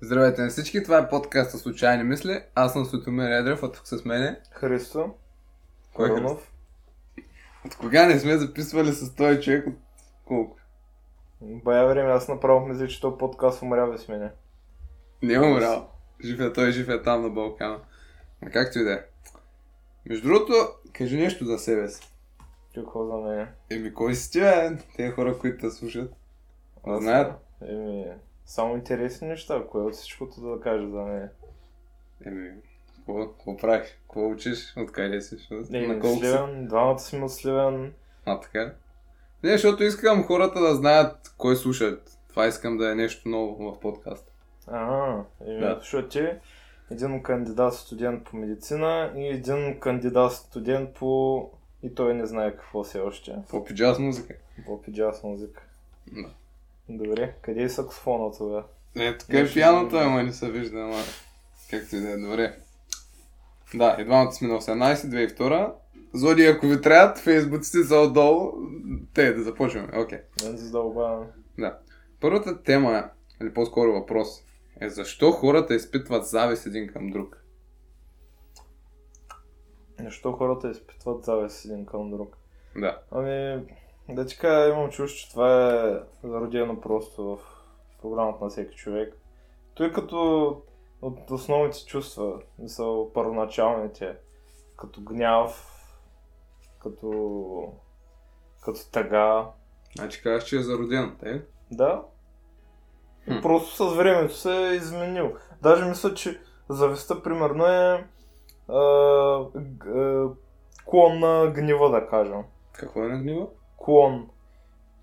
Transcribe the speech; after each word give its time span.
Здравейте 0.00 0.42
на 0.42 0.48
всички, 0.48 0.82
това 0.82 0.98
е 0.98 1.08
подкаст 1.08 1.50
за 1.50 1.58
случайни 1.58 2.04
мисли. 2.04 2.42
Аз 2.54 2.72
съм 2.72 2.84
Светомир 2.84 3.30
Едрев, 3.30 3.62
а 3.62 3.72
тук 3.72 3.86
с 3.86 4.04
мене. 4.04 4.40
Христо. 4.50 5.14
Кой 5.94 6.20
е. 6.20 6.24
От 7.66 7.76
кога 7.80 8.06
не 8.06 8.18
сме 8.18 8.38
записвали 8.38 8.92
с 8.92 9.14
този 9.14 9.40
човек 9.40 9.66
от 9.66 9.74
колко? 10.24 10.56
Бая 11.40 11.86
време, 11.86 12.12
аз 12.12 12.28
направо 12.28 12.66
мисля, 12.66 12.88
че 12.88 13.00
този 13.00 13.18
подкаст 13.18 13.62
умря 13.62 13.86
без 13.86 14.08
мене. 14.08 14.30
Не 15.22 15.34
е 15.34 15.40
умрял. 15.40 15.90
Жив 16.24 16.40
е 16.40 16.52
той, 16.52 16.70
жив 16.70 16.88
е 16.88 17.02
там 17.02 17.22
на 17.22 17.30
Балкана. 17.30 17.80
А 18.42 18.50
както 18.50 18.78
и 18.78 18.84
да 18.84 18.92
е. 18.92 19.04
Между 20.06 20.28
другото, 20.28 20.52
кажи 20.92 21.16
нещо 21.16 21.44
за 21.44 21.58
себе 21.58 21.88
си. 21.88 22.12
Какво 22.74 23.06
за 23.06 23.16
мен? 23.16 23.48
Еми, 23.70 23.94
кой 23.94 24.14
си 24.14 24.32
ти, 24.32 24.40
бе? 24.40 24.78
Те 24.96 25.10
хора, 25.10 25.38
които 25.38 25.58
те 25.60 25.70
слушат. 25.70 26.12
Да 26.86 27.00
знаят. 27.00 27.32
Еми, 27.68 28.06
само 28.46 28.74
интересни 28.76 29.28
неща, 29.28 29.62
кое 29.70 29.82
от 29.82 29.94
всичкото 29.94 30.40
да 30.40 30.60
кажа 30.60 30.88
за 30.88 30.98
мен. 31.02 31.28
Еми, 32.26 32.50
какво, 33.06 33.56
правиш? 33.56 33.88
Какво 34.02 34.28
учиш? 34.28 34.74
Откъде 34.76 35.20
си? 35.20 35.36
Еми, 35.72 35.86
на 35.86 36.00
колко 36.00 36.16
си? 36.16 36.30
Сливен, 36.30 36.66
двамата 36.66 36.98
сме 36.98 37.24
от 37.24 37.32
Сливен. 37.32 37.92
А, 38.24 38.40
така? 38.40 38.74
Не, 39.42 39.52
защото 39.52 39.84
искам 39.84 40.24
хората 40.24 40.60
да 40.60 40.74
знаят 40.74 41.34
кой 41.38 41.56
слушат. 41.56 42.18
Това 42.28 42.46
искам 42.46 42.76
да 42.76 42.92
е 42.92 42.94
нещо 42.94 43.28
ново 43.28 43.72
в 43.72 43.80
подкаста. 43.80 44.32
Ага, 44.66 45.24
еми, 45.46 45.60
Да. 45.60 45.76
защото 45.78 46.08
ти 46.08 46.28
един 46.90 47.22
кандидат 47.22 47.74
студент 47.74 48.24
по 48.24 48.36
медицина 48.36 49.12
и 49.16 49.26
един 49.26 49.80
кандидат 49.80 50.32
студент 50.32 50.94
по... 50.94 51.50
И 51.82 51.94
той 51.94 52.14
не 52.14 52.26
знае 52.26 52.56
какво 52.56 52.84
все 52.84 53.00
още. 53.00 53.36
По 53.48 53.64
джаз 53.74 53.98
музика. 53.98 54.34
По 54.66 54.80
джаз 54.90 55.22
музика. 55.22 55.62
Да. 56.12 56.30
Добре, 56.88 57.34
къде 57.42 57.62
е 57.62 57.68
саксофона 57.68 58.32
тогава? 58.38 58.64
Не, 58.96 59.18
тук 59.18 59.28
е 59.28 59.32
Нещо 59.32 59.54
пияното, 59.54 59.96
да- 59.96 60.02
ама 60.02 60.22
не 60.22 60.32
се 60.32 60.50
вижда, 60.50 60.78
ама 60.80 60.96
както 61.70 61.96
и 61.96 62.00
да 62.00 62.10
е, 62.10 62.16
добре. 62.16 62.56
Да, 63.74 63.96
и 64.00 64.04
двамата 64.04 64.32
сме 64.32 64.48
на 64.48 64.54
18, 64.60 64.94
2002. 64.94 65.72
Зоди, 66.14 66.46
ако 66.46 66.66
ви 66.66 66.80
трябват, 66.80 67.18
фейсбуците 67.18 67.84
са 67.84 67.96
отдолу. 67.96 68.52
Те, 69.14 69.32
да 69.32 69.42
започваме, 69.42 69.98
окей. 69.98 70.18
Не 70.44 70.56
задълбавам. 70.56 71.26
Да. 71.58 71.78
Първата 72.20 72.62
тема, 72.62 73.10
или 73.42 73.54
по-скоро 73.54 73.92
въпрос, 73.92 74.28
е 74.80 74.88
защо 74.88 75.32
хората 75.32 75.74
изпитват 75.74 76.26
завист 76.26 76.66
един 76.66 76.88
към 76.88 77.10
друг? 77.10 77.42
Защо 80.04 80.32
хората 80.32 80.70
изпитват 80.70 81.24
завист 81.24 81.64
един 81.64 81.86
към 81.86 82.10
друг? 82.10 82.36
Да. 82.76 82.98
Ами, 83.10 83.62
да 84.08 84.26
ти 84.26 84.38
кажа, 84.38 84.68
имам 84.72 84.90
чувство, 84.90 85.18
че 85.20 85.30
това 85.30 85.74
е 85.74 86.00
зародено 86.24 86.80
просто 86.80 87.24
в 87.24 87.38
програмата 88.02 88.44
на 88.44 88.50
всеки 88.50 88.76
човек. 88.76 89.16
Той 89.74 89.92
като 89.92 90.62
от 91.02 91.30
основните 91.30 91.84
чувства, 91.86 92.40
са 92.66 93.04
първоначалните, 93.14 94.16
като 94.76 95.00
гняв, 95.00 95.72
като, 96.78 97.72
като 98.64 98.90
тъга, 98.90 99.46
Значи 99.96 100.22
казваш, 100.22 100.44
че 100.44 100.56
е 100.56 100.62
зароден, 100.62 101.16
те? 101.20 101.42
да. 101.70 102.02
Хм. 103.24 103.40
Просто 103.42 103.88
с 103.90 103.96
времето 103.96 104.34
се 104.34 104.68
е 104.68 104.74
изменил. 104.74 105.32
Даже 105.62 105.84
мисля, 105.84 106.14
че 106.14 106.40
завистта 106.68 107.22
примерно 107.22 107.66
е 107.66 108.06
а, 108.68 109.44
г- 109.78 109.90
а, 109.90 110.28
клон 110.84 111.18
на 111.18 111.50
гнева, 111.50 111.90
да 111.90 112.08
кажем. 112.08 112.42
Какво 112.72 113.04
е 113.04 113.08
на 113.08 113.18
гнива? 113.22 113.46
Клон. 113.76 114.28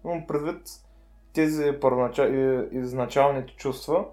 Имам 0.06 0.28
предвид 0.28 0.62
тези 1.34 1.72
първоначал... 1.82 2.26
и- 2.26 2.68
изначалните 2.72 3.54
чувства, 3.56 4.06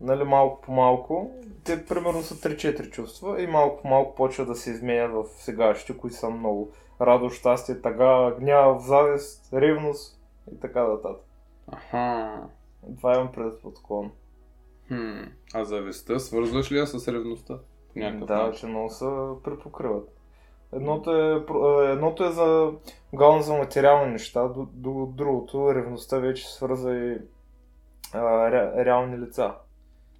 нали, 0.00 0.24
малко 0.24 0.60
по 0.60 0.72
малко. 0.72 1.30
Те 1.64 1.86
примерно 1.86 2.22
са 2.22 2.34
3-4 2.34 2.90
чувства 2.90 3.42
и 3.42 3.46
малко 3.46 3.82
по 3.82 3.88
малко 3.88 4.14
почват 4.14 4.48
да 4.48 4.54
се 4.54 4.70
изменят 4.70 5.12
в 5.12 5.24
сегашните, 5.42 6.00
които 6.00 6.16
са 6.16 6.30
много. 6.30 6.70
Радост, 7.00 7.36
щастие, 7.36 7.80
тъга, 7.80 8.34
гняв, 8.40 8.82
завист, 8.82 9.52
ревност 9.52 10.20
и 10.52 10.60
така 10.60 10.88
нататък. 10.88 11.22
Аха. 11.72 12.42
Това 12.96 13.14
имам 13.14 13.32
предвид 13.32 13.62
под 13.62 13.82
клон. 13.82 14.12
Хм. 14.88 15.22
А 15.54 15.64
завистта 15.64 16.20
свързваш 16.20 16.72
ли 16.72 16.78
я 16.78 16.86
с 16.86 17.08
ревността? 17.08 17.58
Някакъв 17.96 18.28
Да, 18.28 18.36
начин. 18.36 18.60
че 18.60 18.66
много 18.66 18.90
се 18.90 19.04
препокриват. 19.44 20.13
Едното 20.74 21.16
е, 21.16 21.32
е- 21.86 21.92
едното 21.92 22.24
е 22.24 22.30
за, 22.30 22.72
главно 23.12 23.42
за 23.42 23.54
материални 23.54 24.12
неща, 24.12 24.48
до, 24.48 24.66
другото 25.06 25.74
ревността 25.74 26.18
вече 26.18 26.52
свърза 26.52 26.94
и 26.94 27.18
а, 28.12 28.50
ре, 28.50 28.84
реални 28.84 29.18
лица. 29.18 29.54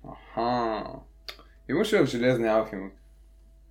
Аха. 0.09 0.85
Имаше 1.69 2.03
в 2.03 2.07
Железния 2.07 2.53
алхимик. 2.53 2.93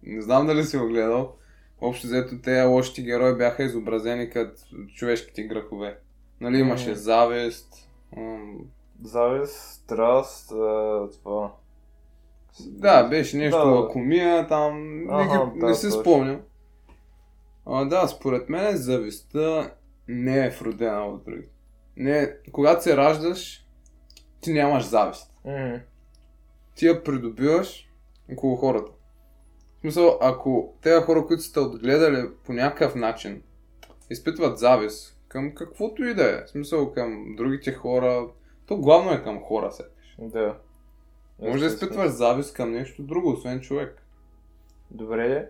Не 0.04 0.22
знам 0.22 0.48
дали 0.48 0.64
си 0.64 0.78
го 0.78 0.88
гледал. 0.88 1.34
Общо 1.82 2.08
взето 2.08 2.42
те 2.44 2.64
лошите 2.64 3.02
герои 3.02 3.36
бяха 3.36 3.64
изобразени 3.64 4.30
като 4.30 4.62
човешките 4.96 5.44
грехове. 5.44 5.98
Нали 6.42 6.58
имаше 6.58 6.90
Мгм. 6.90 6.98
завист. 7.00 7.90
м, 8.18 8.54
Завист, 9.04 9.54
страст, 9.56 10.52
а, 10.52 11.08
това. 11.14 11.52
Да, 12.62 13.04
беше 13.04 13.38
нещо 13.38 13.58
Да. 13.58 13.64
лакомия 13.66 14.48
там. 14.48 14.98
Не, 15.06 15.14
Аха, 15.14 15.52
ги, 15.54 15.60
да, 15.60 15.66
не 15.66 15.74
се 15.76 15.88
точно. 15.88 16.02
спомням. 16.02 16.42
А, 17.66 17.86
да, 17.86 18.08
според 18.08 18.50
мен 18.50 18.78
завистта 18.78 19.74
не 20.08 20.46
е 20.46 20.50
вродена 20.50 21.06
от 21.06 21.24
други. 21.24 21.48
Не, 21.98 22.36
когато 22.52 22.84
се 22.84 22.98
раждаш, 22.98 23.68
ти 24.42 24.54
нямаш 24.54 24.86
завист. 24.86 25.34
М, 25.46 25.80
ти 26.76 26.86
я 26.86 27.04
придобиваш 27.04 27.90
около 28.32 28.56
хората. 28.56 28.92
В 29.78 29.82
смисъл, 29.82 30.18
ако 30.22 30.74
тези 30.82 31.04
хора, 31.04 31.26
които 31.28 31.44
сте 31.44 31.60
отгледали 31.60 32.30
по 32.46 32.54
някакъв 32.54 32.96
начин, 32.96 33.42
изпитват 34.10 34.60
завист 34.60 35.18
към 35.28 35.56
каквото 35.56 36.04
и 36.04 36.14
да 36.14 36.30
е, 36.30 36.46
в 36.46 36.50
смисъл 36.50 36.94
към 36.94 37.36
другите 37.38 37.74
хора, 37.74 38.28
то 38.66 38.78
главно 38.78 39.12
е 39.12 39.24
към 39.24 39.42
хора 39.42 39.72
сякаш. 39.72 40.16
Да. 40.20 40.58
Може 41.40 41.60
да 41.60 41.74
изпитваш 41.74 42.10
завист 42.10 42.54
към 42.54 42.72
нещо 42.72 43.04
друго, 43.04 43.30
освен 43.30 43.62
човек. 43.62 44.02
Добре, 44.92 45.50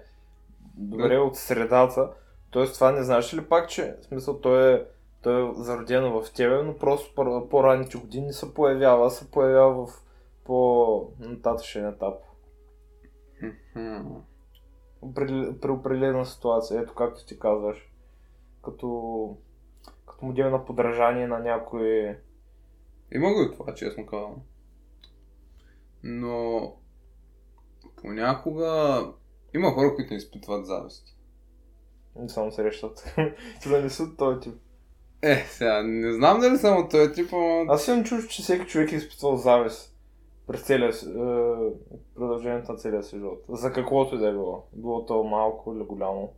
добре 0.73 1.17
от 1.17 1.35
средата. 1.35 2.09
Тоест 2.51 2.73
това 2.73 2.91
не 2.91 3.03
знаеш 3.03 3.33
ли 3.33 3.45
пак, 3.45 3.69
че 3.69 3.95
в 4.01 4.05
смисъл 4.05 4.39
той 4.39 4.73
е, 4.73 4.85
той 5.21 5.49
е 5.49 5.53
зародено 5.55 6.21
в 6.21 6.33
тебе, 6.33 6.63
но 6.63 6.77
просто 6.77 7.15
по- 7.15 7.49
по-ранните 7.49 7.97
години 7.97 8.33
се 8.33 8.53
появява, 8.53 9.11
се 9.11 9.31
появява 9.31 9.85
в 9.85 10.03
по-нататъчен 10.45 11.87
етап. 11.87 12.15
При, 15.15 15.71
определена 15.71 16.25
ситуация, 16.25 16.81
ето 16.81 16.93
както 16.93 17.25
ти 17.25 17.39
казваш. 17.39 17.93
Като, 18.63 19.37
като 20.07 20.25
модел 20.25 20.49
на 20.49 20.65
подражание 20.65 21.27
на 21.27 21.39
някой... 21.39 22.17
Има 23.15 23.33
го 23.33 23.41
и 23.41 23.51
това, 23.51 23.73
честно 23.73 24.05
казвам. 24.05 24.41
Но 26.03 26.73
понякога 28.01 29.03
има 29.53 29.71
хора, 29.71 29.95
които 29.95 30.13
не 30.13 30.17
изпитват 30.17 30.65
завист. 30.65 31.05
Не 32.15 32.29
само 32.29 32.51
срещат. 32.51 33.15
Ти 33.61 33.69
да 33.69 33.81
не 33.81 33.89
са 33.89 34.15
този 34.15 34.39
тип. 34.39 34.53
Е, 35.21 35.35
сега, 35.47 35.83
не 35.83 36.13
знам 36.13 36.39
дали 36.39 36.57
съм 36.57 36.77
от 36.77 36.91
този 36.91 37.11
тип, 37.13 37.33
ама... 37.33 37.65
Аз 37.69 37.87
имам 37.87 38.03
чувство, 38.03 38.29
че 38.29 38.41
всеки 38.41 38.65
човек 38.65 38.91
е 38.91 38.95
изпитвал 38.95 39.35
завист 39.37 39.95
през 40.47 40.61
целия 40.61 40.89
е, 40.89 40.93
продължението 42.15 42.71
на 42.71 42.77
целия 42.77 43.03
си 43.03 43.15
живот. 43.15 43.43
За 43.49 43.73
каквото 43.73 44.15
и 44.15 44.19
да 44.19 44.27
е 44.27 44.31
било. 44.31 44.63
Било 44.73 45.05
то 45.05 45.23
малко 45.23 45.73
или 45.73 45.83
голямо. 45.83 46.33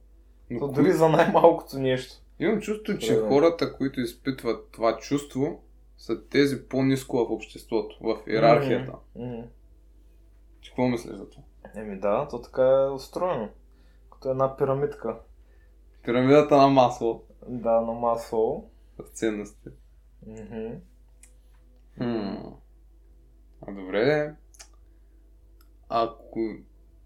но 0.49 0.59
То 0.59 0.65
кои- 0.67 0.75
дори 0.75 0.91
за 0.91 1.09
най-малкото 1.09 1.79
нещо. 1.79 2.13
Имам 2.39 2.61
чувство, 2.61 2.97
че 2.97 3.15
Добре. 3.15 3.27
хората, 3.29 3.73
които 3.73 4.01
изпитват 4.01 4.71
това 4.71 4.97
чувство, 4.97 5.63
са 5.97 6.27
тези 6.27 6.67
по-низко 6.67 7.17
в 7.17 7.31
обществото, 7.31 7.97
в 8.01 8.17
иерархията. 8.27 8.93
Че 10.61 10.69
какво 10.71 10.87
мислиш 10.87 11.15
за 11.15 11.29
това? 11.29 11.43
Еми 11.75 11.99
да, 11.99 12.27
то 12.27 12.41
така 12.41 12.61
е 12.63 12.89
устроено. 12.89 13.49
Като 14.11 14.29
една 14.29 14.57
пирамидка. 14.57 15.19
Пирамидата 16.03 16.57
на 16.57 16.67
масло 16.67 17.23
Да, 17.47 17.81
на 17.81 17.93
масло. 17.93 18.69
в 18.99 19.09
ценности. 19.13 19.69
Мгм. 20.27 20.73
Хм. 21.97 22.35
А 23.67 23.71
добре. 23.71 24.35
Ако... 25.89 26.39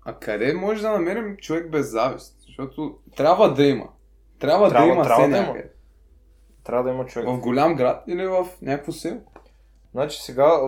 А 0.06 0.14
къде 0.14 0.54
може 0.54 0.82
да 0.82 0.92
намерим 0.92 1.38
човек 1.38 1.72
без 1.72 1.92
завист? 1.92 2.42
Защото 2.42 3.00
трябва 3.16 3.54
да 3.54 3.64
има. 3.64 3.90
Трябва, 4.40 4.70
Трябва- 4.70 4.88
да 4.88 4.94
има 4.94 5.04
трябва 5.04 5.28
да 5.30 5.38
има. 5.38 5.56
Трябва 6.64 6.84
да 6.84 6.90
има 6.90 7.06
човек. 7.06 7.28
В 7.30 7.40
голям 7.40 7.76
град 7.76 8.04
или 8.08 8.28
в 8.28 8.48
някакво 8.62 8.92
село? 8.92 9.22
Значи 9.92 10.22
сега 10.22 10.60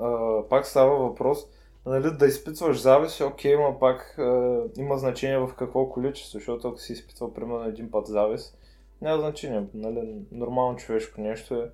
а, 0.00 0.48
пак 0.48 0.66
става 0.66 0.96
въпрос, 0.96 1.38
нали, 1.86 2.10
да 2.10 2.26
изпитваш 2.26 2.80
завист, 2.80 3.20
окей, 3.20 3.52
има 3.52 3.78
пак 3.78 4.18
а, 4.18 4.60
има 4.76 4.98
значение 4.98 5.38
в 5.38 5.50
какво 5.58 5.88
количество, 5.88 6.38
защото 6.38 6.68
ако 6.68 6.78
си 6.78 6.92
изпитва 6.92 7.34
примерно 7.34 7.64
един 7.64 7.90
път 7.90 8.06
завист, 8.06 8.58
няма 9.02 9.18
значение, 9.18 9.64
нали, 9.74 10.14
нормално 10.32 10.76
човешко 10.76 11.20
нещо 11.20 11.54
е. 11.54 11.70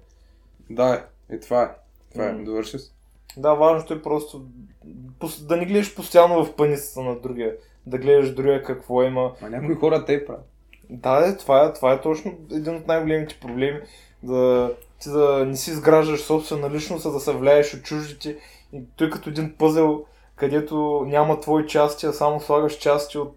Да, 0.70 0.94
е. 0.94 1.34
И 1.36 1.40
това 1.40 1.62
е. 1.62 1.68
Това 2.12 2.26
е. 2.26 2.32
Довърши 2.32 2.78
се. 2.78 2.92
Да, 3.36 3.54
важното 3.54 3.94
е 3.94 4.02
просто 4.02 4.42
да 5.40 5.56
не 5.56 5.66
гледаш 5.66 5.94
постоянно 5.94 6.44
в 6.44 6.56
пъницата 6.56 7.00
на 7.00 7.20
другия. 7.20 7.56
Да 7.86 7.98
гледаш 7.98 8.34
другия 8.34 8.62
какво 8.62 9.02
има. 9.02 9.34
А 9.40 9.50
някои 9.50 9.74
хора 9.74 10.04
те 10.04 10.24
правят. 10.24 10.48
Да, 10.90 11.20
де, 11.20 11.36
това 11.36 11.66
е, 11.66 11.72
това 11.72 11.92
е 11.92 12.00
точно 12.00 12.38
един 12.52 12.76
от 12.76 12.86
най-големите 12.86 13.38
проблеми. 13.40 13.80
Да, 14.22 14.74
ти 15.00 15.10
да 15.10 15.44
не 15.46 15.56
си 15.56 15.70
изграждаш 15.70 16.20
собствена 16.20 16.70
личност, 16.70 17.06
а 17.06 17.10
да 17.10 17.20
се 17.20 17.32
влияеш 17.32 17.74
от 17.74 17.82
чуждите. 17.82 18.38
И 18.72 18.82
той 18.96 19.10
като 19.10 19.30
един 19.30 19.54
пъзел, 19.58 20.04
където 20.36 21.04
няма 21.06 21.40
твои 21.40 21.66
части, 21.66 22.06
а 22.06 22.12
само 22.12 22.40
слагаш 22.40 22.78
части 22.78 23.18
от 23.18 23.36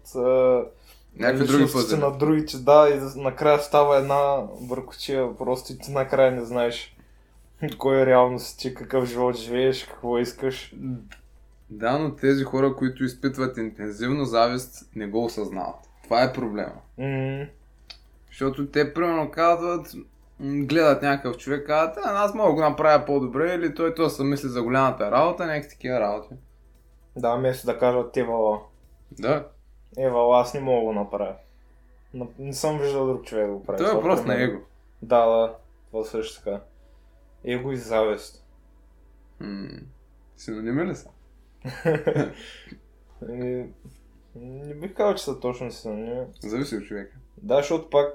Някакви 1.18 1.46
други 1.46 1.72
пъзели. 1.72 2.00
на 2.00 2.18
другите, 2.18 2.58
да, 2.58 2.88
и 2.90 3.20
накрая 3.20 3.58
става 3.60 3.96
една 3.96 4.42
бъркотия, 4.60 5.36
просто 5.36 5.72
и 5.72 5.78
ти 5.78 5.90
накрая 5.90 6.32
не 6.32 6.44
знаеш 6.44 6.96
кой 7.78 8.00
е 8.02 8.06
реално 8.06 8.38
си 8.38 8.58
ти, 8.58 8.74
какъв 8.74 9.04
живот 9.04 9.36
живееш, 9.36 9.84
какво 9.84 10.18
искаш. 10.18 10.74
Да, 11.70 11.98
но 11.98 12.14
тези 12.16 12.44
хора, 12.44 12.76
които 12.76 13.04
изпитват 13.04 13.56
интензивно 13.56 14.24
завист, 14.24 14.88
не 14.96 15.06
го 15.06 15.24
осъзнават. 15.24 15.76
Това 16.04 16.22
е 16.22 16.32
проблема. 16.32 16.72
М, 16.98 17.46
Защото 18.30 18.66
те, 18.66 18.94
примерно, 18.94 19.30
казват, 19.30 19.94
гледат 20.40 21.02
някакъв 21.02 21.36
човек, 21.36 21.66
казват, 21.66 21.96
а, 21.96 22.24
аз 22.24 22.34
мога 22.34 22.48
да 22.48 22.54
го 22.54 22.60
направя 22.60 23.04
по-добре, 23.06 23.54
или 23.54 23.74
той 23.74 23.94
това 23.94 24.08
се 24.08 24.24
мисли 24.24 24.48
за 24.48 24.62
голямата 24.62 25.10
работа, 25.10 25.46
някакви 25.46 25.68
такива 25.70 26.00
работи. 26.00 26.34
Да, 27.16 27.36
вместо 27.36 27.66
да 27.66 27.78
кажат 27.78 28.16
Евала. 28.16 28.60
Да, 29.12 29.48
Евала, 29.98 30.40
аз 30.40 30.54
не 30.54 30.60
мога 30.60 30.80
да 30.80 30.84
го 30.84 30.92
направя. 30.92 31.34
Но 32.14 32.28
Не 32.38 32.52
съм 32.52 32.78
виждал 32.78 33.06
друг 33.06 33.24
човек 33.24 33.46
да 33.46 33.52
го 33.52 33.62
прави. 33.62 33.78
това 33.78 33.90
е 33.90 33.94
въпрос 33.94 34.24
на 34.24 34.42
его. 34.42 34.60
Да, 35.02 35.26
да, 35.26 35.54
това 35.90 36.04
също 36.04 36.44
така. 36.44 36.60
Его 37.44 37.72
и 37.72 37.76
завист. 37.76 38.44
М, 39.40 39.68
Синоними 40.36 40.84
ли 40.84 40.94
са? 40.96 41.08
Еми, 43.28 43.68
не 44.34 44.74
бих 44.74 44.94
казал, 44.94 45.14
че 45.14 45.24
са 45.24 45.40
точно 45.40 45.70
синоними. 45.72 46.26
Зависи 46.40 46.76
от 46.76 46.84
човека. 46.84 47.16
Да, 47.36 47.56
защото 47.56 47.90
пак, 47.90 48.06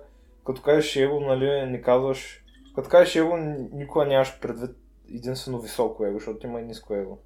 като 0.45 0.61
кажеш 0.61 0.95
его, 0.95 1.19
нали, 1.19 1.65
не 1.65 1.81
казваш... 1.81 2.43
Като 2.75 2.89
кажеш 2.89 3.15
его, 3.15 3.38
никога 3.73 4.05
нямаш 4.05 4.39
предвид 4.39 4.77
единствено 5.09 5.59
високо 5.59 6.05
его, 6.05 6.19
защото 6.19 6.47
има 6.47 6.61
и 6.61 6.65
ниско 6.65 6.93
его. 6.93 7.17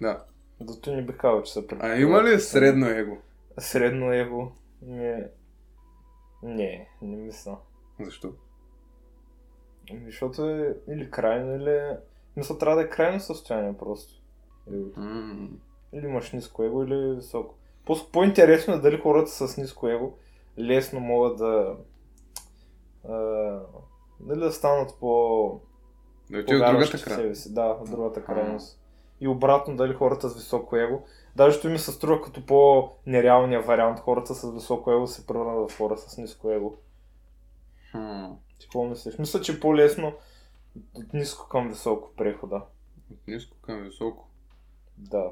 Да. 0.00 0.24
Зато 0.60 0.92
не 0.96 1.02
бих 1.02 1.16
казал, 1.16 1.42
че 1.42 1.52
са 1.52 1.66
предвид. 1.66 1.84
А 1.84 1.96
има 1.96 2.22
ли 2.24 2.40
средно 2.40 2.86
его? 2.86 3.16
Средно 3.58 4.12
его? 4.12 4.52
Не. 4.82 5.28
Не, 6.42 6.88
не 7.02 7.16
мисля. 7.16 7.58
Защо? 8.00 8.32
Защото 10.06 10.48
е 10.50 10.76
или 10.88 11.10
крайно, 11.10 11.56
или... 11.56 11.96
Мисля, 12.36 12.58
трябва 12.58 12.76
да 12.76 12.82
е 12.82 12.90
крайно 12.90 13.20
състояние 13.20 13.74
просто. 13.78 14.22
М, 14.96 15.48
Или 15.92 16.06
имаш 16.06 16.32
ниско 16.32 16.62
его, 16.62 16.82
или 16.84 17.14
високо. 17.14 17.54
По- 17.86 18.10
По-интересно 18.12 18.74
е 18.74 18.78
дали 18.78 18.98
хората 18.98 19.30
с 19.30 19.56
ниско 19.56 19.88
его 19.88 20.18
лесно 20.60 21.00
могат 21.00 21.38
да... 21.38 21.76
А, 23.08 23.14
дали 24.20 24.40
да 24.40 24.52
станат 24.52 24.96
по... 25.00 25.60
Да 26.30 26.38
от 26.38 26.46
другата 26.46 27.34
си. 27.36 27.54
Да, 27.54 27.66
от 27.66 27.90
другата 27.90 28.24
крайност. 28.24 28.80
И 29.20 29.28
обратно, 29.28 29.76
дали 29.76 29.94
хората 29.94 30.28
с 30.28 30.34
високо 30.34 30.76
его. 30.76 31.02
Даже 31.36 31.60
той 31.60 31.72
ми 31.72 31.78
се 31.78 31.92
струва 31.92 32.22
като 32.22 32.46
по-нереалния 32.46 33.62
вариант. 33.62 34.00
Хората 34.00 34.34
с 34.34 34.52
високо 34.52 34.92
его 34.92 35.06
се 35.06 35.26
превърнат 35.26 35.70
в 35.70 35.78
хора 35.78 35.96
с 35.96 36.18
ниско 36.18 36.50
его. 36.50 36.74
Хм, 37.90 38.24
Ти 38.58 38.66
какво 38.66 38.84
мислиш? 38.84 39.18
Мисля, 39.18 39.40
че 39.40 39.52
е 39.52 39.60
по-лесно 39.60 40.12
от 40.94 41.12
ниско 41.12 41.48
към 41.48 41.68
високо 41.68 42.10
прехода. 42.16 42.62
От 43.12 43.28
ниско 43.28 43.56
към 43.62 43.82
високо. 43.82 44.28
Да. 44.98 45.30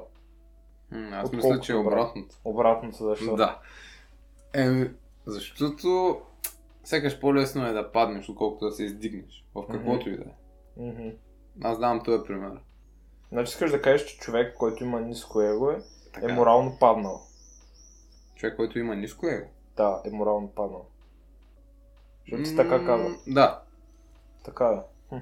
М, 0.91 1.09
Аз 1.13 1.25
Отколкото 1.25 1.35
мисля, 1.35 1.61
че 1.61 1.71
е 1.71 1.75
обратно. 1.75 2.01
обратното. 2.01 2.35
Обратното 2.45 3.03
защо? 3.03 3.35
Да. 3.35 3.59
Еми, 4.53 4.91
защото 5.25 6.21
сякаш 6.83 7.19
по-лесно 7.19 7.65
е 7.67 7.71
да 7.71 7.91
паднеш, 7.91 8.29
отколкото 8.29 8.65
да 8.65 8.71
се 8.71 8.83
издигнеш. 8.83 9.45
В 9.55 9.67
каквото 9.71 10.09
и 10.09 10.17
да 10.17 10.23
е. 10.23 10.33
Мгм. 10.77 11.09
Аз 11.63 11.79
давам 11.79 12.03
този 12.03 12.23
пример. 12.23 12.51
Значи 13.31 13.49
искаш 13.49 13.71
да 13.71 13.81
кажеш, 13.81 14.07
че 14.07 14.17
човек, 14.17 14.55
който 14.57 14.83
има 14.83 15.01
ниско 15.01 15.41
его 15.41 15.71
е, 15.71 15.81
Така. 16.13 16.31
е 16.31 16.35
морално 16.35 16.77
паднал. 16.79 17.21
Човек, 18.35 18.55
който 18.55 18.79
има 18.79 18.95
ниско 18.95 19.27
его. 19.27 19.45
Да, 19.77 20.01
е 20.05 20.09
морално 20.09 20.47
паднал. 20.51 20.85
Защото 22.21 22.43
ти 22.43 22.55
М, 22.55 22.57
така 22.63 22.85
казва. 22.85 23.15
Да. 23.27 23.61
Така 24.45 24.83
е. 25.11 25.15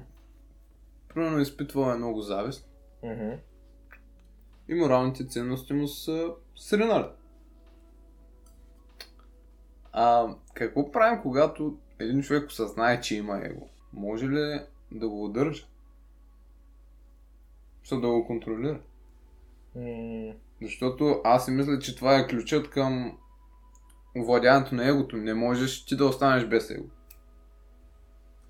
Примерно 1.14 1.40
изпитвал 1.40 1.90
е 1.90 1.96
много 1.96 2.20
завист 2.20 2.68
Мгм. 3.02 3.30
и 4.68 4.74
моралните 4.74 5.26
ценности 5.26 5.72
му 5.72 5.88
са 5.88 6.30
сринали. 6.56 7.06
А 10.00 10.34
какво 10.54 10.92
правим, 10.92 11.22
когато 11.22 11.76
един 11.98 12.22
човек 12.22 12.48
осъзнае, 12.48 13.00
че 13.00 13.16
има 13.16 13.40
его? 13.44 13.68
Може 13.92 14.28
ли 14.28 14.60
да 14.92 15.08
го 15.08 15.24
удържа? 15.24 15.66
За 17.88 18.00
да 18.00 18.08
го 18.08 18.26
контролира? 18.26 18.80
М, 19.74 20.32
Защото 20.62 21.20
аз 21.24 21.44
си 21.44 21.50
мисля, 21.50 21.78
че 21.78 21.96
това 21.96 22.18
е 22.18 22.26
ключът 22.26 22.70
към 22.70 23.18
овладяването 24.18 24.74
на 24.74 24.88
егото. 24.88 25.16
Не 25.16 25.34
можеш 25.34 25.84
ти 25.84 25.96
да 25.96 26.06
останеш 26.06 26.46
без 26.46 26.70
его. 26.70 26.84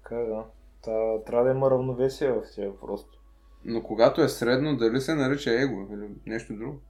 Така 0.02 0.14
да. 0.14 0.44
Та, 0.82 1.24
трябва 1.26 1.44
да 1.44 1.50
има 1.56 1.70
равновесие 1.70 2.32
в 2.32 2.42
тия 2.54 2.80
просто. 2.80 3.20
Но 3.64 3.82
когато 3.82 4.22
е 4.22 4.28
средно, 4.28 4.76
дали 4.76 5.00
се 5.00 5.14
нарича 5.14 5.62
его 5.62 5.86
или 5.92 6.08
нещо 6.26 6.56
друго? 6.56 6.80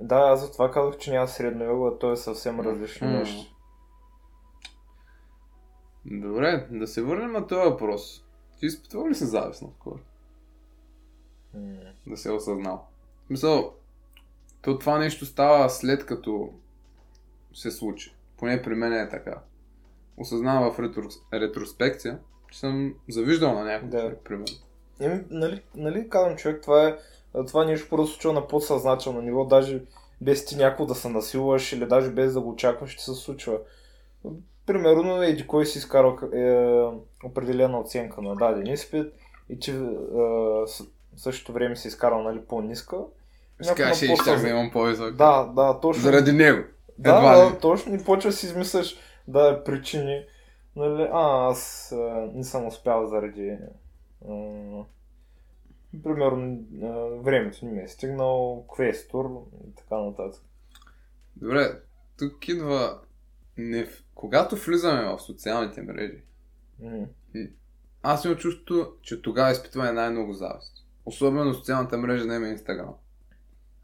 Да, 0.00 0.16
аз 0.16 0.40
затова 0.40 0.70
казах, 0.70 0.98
че 0.98 1.12
няма 1.12 1.28
средно 1.28 1.64
его, 1.64 1.86
а 1.86 1.98
то 1.98 2.12
е 2.12 2.16
съвсем 2.16 2.60
различно 2.60 3.06
М. 3.06 3.12
нещо. 3.18 3.54
Добре, 6.04 6.66
да 6.70 6.86
се 6.86 7.02
върнем 7.02 7.32
на 7.32 7.46
този 7.46 7.70
въпрос. 7.70 8.24
Ти 8.58 8.66
изпитвал 8.66 9.08
ли 9.08 9.14
си 9.14 9.24
завист 9.24 9.62
наскоро? 9.62 9.98
М. 11.54 11.76
Да 12.06 12.16
се 12.16 12.28
е 12.28 12.32
осъзнал. 12.32 12.86
В 13.24 13.26
смисъл, 13.26 13.74
то 14.62 14.78
това 14.78 14.98
нещо 14.98 15.26
става 15.26 15.70
след 15.70 16.06
като 16.06 16.52
се 17.54 17.70
случи. 17.70 18.16
Поне 18.36 18.62
при 18.62 18.74
мен 18.74 18.92
е 18.92 19.08
така. 19.08 19.40
Осъзнавам 20.16 20.72
в 20.72 20.78
ретро... 20.78 21.02
ретроспекция, 21.32 22.18
че 22.50 22.58
съм 22.58 22.94
завиждал 23.08 23.54
на 23.54 23.64
някой 23.64 23.88
Да. 23.88 24.16
примерно. 24.24 24.56
Еми, 25.00 25.24
нали, 25.30 25.62
нали 25.74 26.08
казвам 26.08 26.36
човек, 26.36 26.62
това 26.62 26.88
е 26.88 26.96
това 27.46 27.64
нещо 27.64 27.88
просто 27.88 28.12
случва 28.14 28.32
на 28.32 28.48
подсъзнателно 28.48 29.20
ниво, 29.20 29.44
даже 29.44 29.82
без 30.20 30.44
ти 30.44 30.56
някакво 30.56 30.86
да 30.86 30.94
се 30.94 31.08
насилваш 31.08 31.72
или 31.72 31.86
даже 31.86 32.10
без 32.10 32.32
да 32.34 32.40
го 32.40 32.50
очакваш, 32.50 32.90
ще 32.90 33.02
се 33.02 33.14
случва. 33.14 33.58
Примерно, 34.66 35.22
еди 35.22 35.46
кой 35.46 35.66
си 35.66 35.78
изкарал 35.78 36.18
е, 36.34 36.82
определена 37.26 37.80
оценка 37.80 38.22
на 38.22 38.34
даден 38.36 38.66
изпит 38.66 39.12
и 39.48 39.58
че 39.58 39.72
е, 39.72 39.76
в 39.76 40.66
същото 41.16 41.52
време 41.52 41.76
си 41.76 41.88
изкарал 41.88 42.22
нали, 42.22 42.40
по-ниска. 42.40 42.96
Ще 43.62 43.72
щях 43.74 43.88
да 43.88 44.06
подсъзна- 44.06 44.50
имам 44.50 44.70
по-висок. 44.70 45.14
Да, 45.14 45.44
да, 45.44 45.80
точно. 45.80 46.02
Заради 46.02 46.32
него. 46.32 46.64
Да, 46.98 47.16
Едва 47.16 47.36
да, 47.36 47.58
точно. 47.58 47.94
И 47.94 48.04
почва 48.04 48.32
си 48.32 48.46
измисляш 48.46 48.96
да 49.28 49.64
причини. 49.64 50.24
Нали, 50.76 51.08
а, 51.12 51.48
аз 51.50 51.92
а, 51.92 52.28
не 52.34 52.44
съм 52.44 52.66
успял 52.66 53.06
заради 53.06 53.56
а, 54.28 54.32
примерно 56.02 56.64
времето 57.22 57.66
не 57.66 57.72
ми 57.72 57.82
е 57.82 57.88
стигнал, 57.88 58.66
квестор 58.74 59.46
и 59.68 59.74
така 59.74 59.96
нататък. 59.96 60.42
Добре, 61.36 61.80
тук 62.18 62.48
идва... 62.48 63.00
Не... 63.56 63.86
Когато 64.14 64.56
влизаме 64.56 65.04
в 65.04 65.20
социалните 65.20 65.82
мрежи, 65.82 66.22
М. 66.82 67.06
аз 68.02 68.24
имам 68.24 68.36
чувство, 68.36 68.86
че 69.02 69.22
тогава 69.22 69.50
изпитваме 69.50 69.92
най-много 69.92 70.32
завист. 70.32 70.86
Особено 71.06 71.54
социалната 71.54 71.98
мрежа 71.98 72.24
на 72.24 72.36
име 72.36 72.48
Инстаграм. 72.48 72.94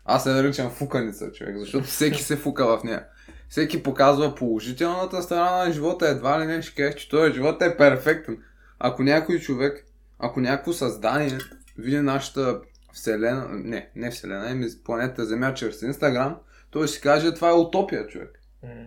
Аз 0.04 0.22
се 0.22 0.30
наричам 0.30 0.70
фуканица, 0.70 1.32
човек, 1.32 1.58
защото 1.58 1.84
всеки 1.84 2.22
се 2.22 2.36
фука 2.36 2.78
в 2.78 2.84
нея. 2.84 3.06
Всеки 3.48 3.82
показва 3.82 4.34
положителната 4.34 5.22
страна 5.22 5.64
на 5.64 5.72
живота, 5.72 6.08
едва 6.08 6.40
ли 6.40 6.46
не 6.46 6.62
ще 6.62 6.74
кажеш, 6.74 6.94
че 6.94 7.08
този 7.08 7.32
живот 7.32 7.62
е 7.62 7.76
перфектен. 7.76 8.42
Ако 8.78 9.02
някой 9.02 9.38
човек, 9.38 9.86
ако 10.18 10.40
някакво 10.40 10.72
създание 10.72 11.38
види 11.78 12.00
нашата 12.00 12.60
вселена, 12.92 13.48
не, 13.50 13.90
не 13.96 14.10
вселена, 14.10 14.50
ами 14.50 14.66
планета 14.84 15.24
Земя 15.24 15.54
чрез 15.54 15.82
Инстаграм, 15.82 16.36
той 16.70 16.86
ще 16.86 16.96
си 16.96 17.02
каже, 17.02 17.34
това 17.34 17.50
е 17.50 17.52
утопия, 17.52 18.06
човек. 18.06 18.40
М. 18.62 18.86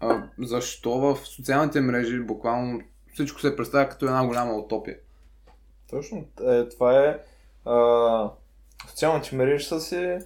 А, 0.00 0.22
защо 0.38 0.90
в 0.90 1.18
социалните 1.24 1.80
мрежи 1.80 2.20
буквално 2.20 2.80
всичко 3.14 3.40
се 3.40 3.56
представя 3.56 3.88
като 3.88 4.06
една 4.06 4.26
голяма 4.26 4.52
утопия? 4.52 4.98
Точно. 5.90 6.28
Е, 6.46 6.68
това 6.68 7.04
е 7.04 7.18
а, 7.64 8.30
социалните 8.88 9.36
мрежи 9.36 9.64
са 9.64 9.80
си 9.80 10.18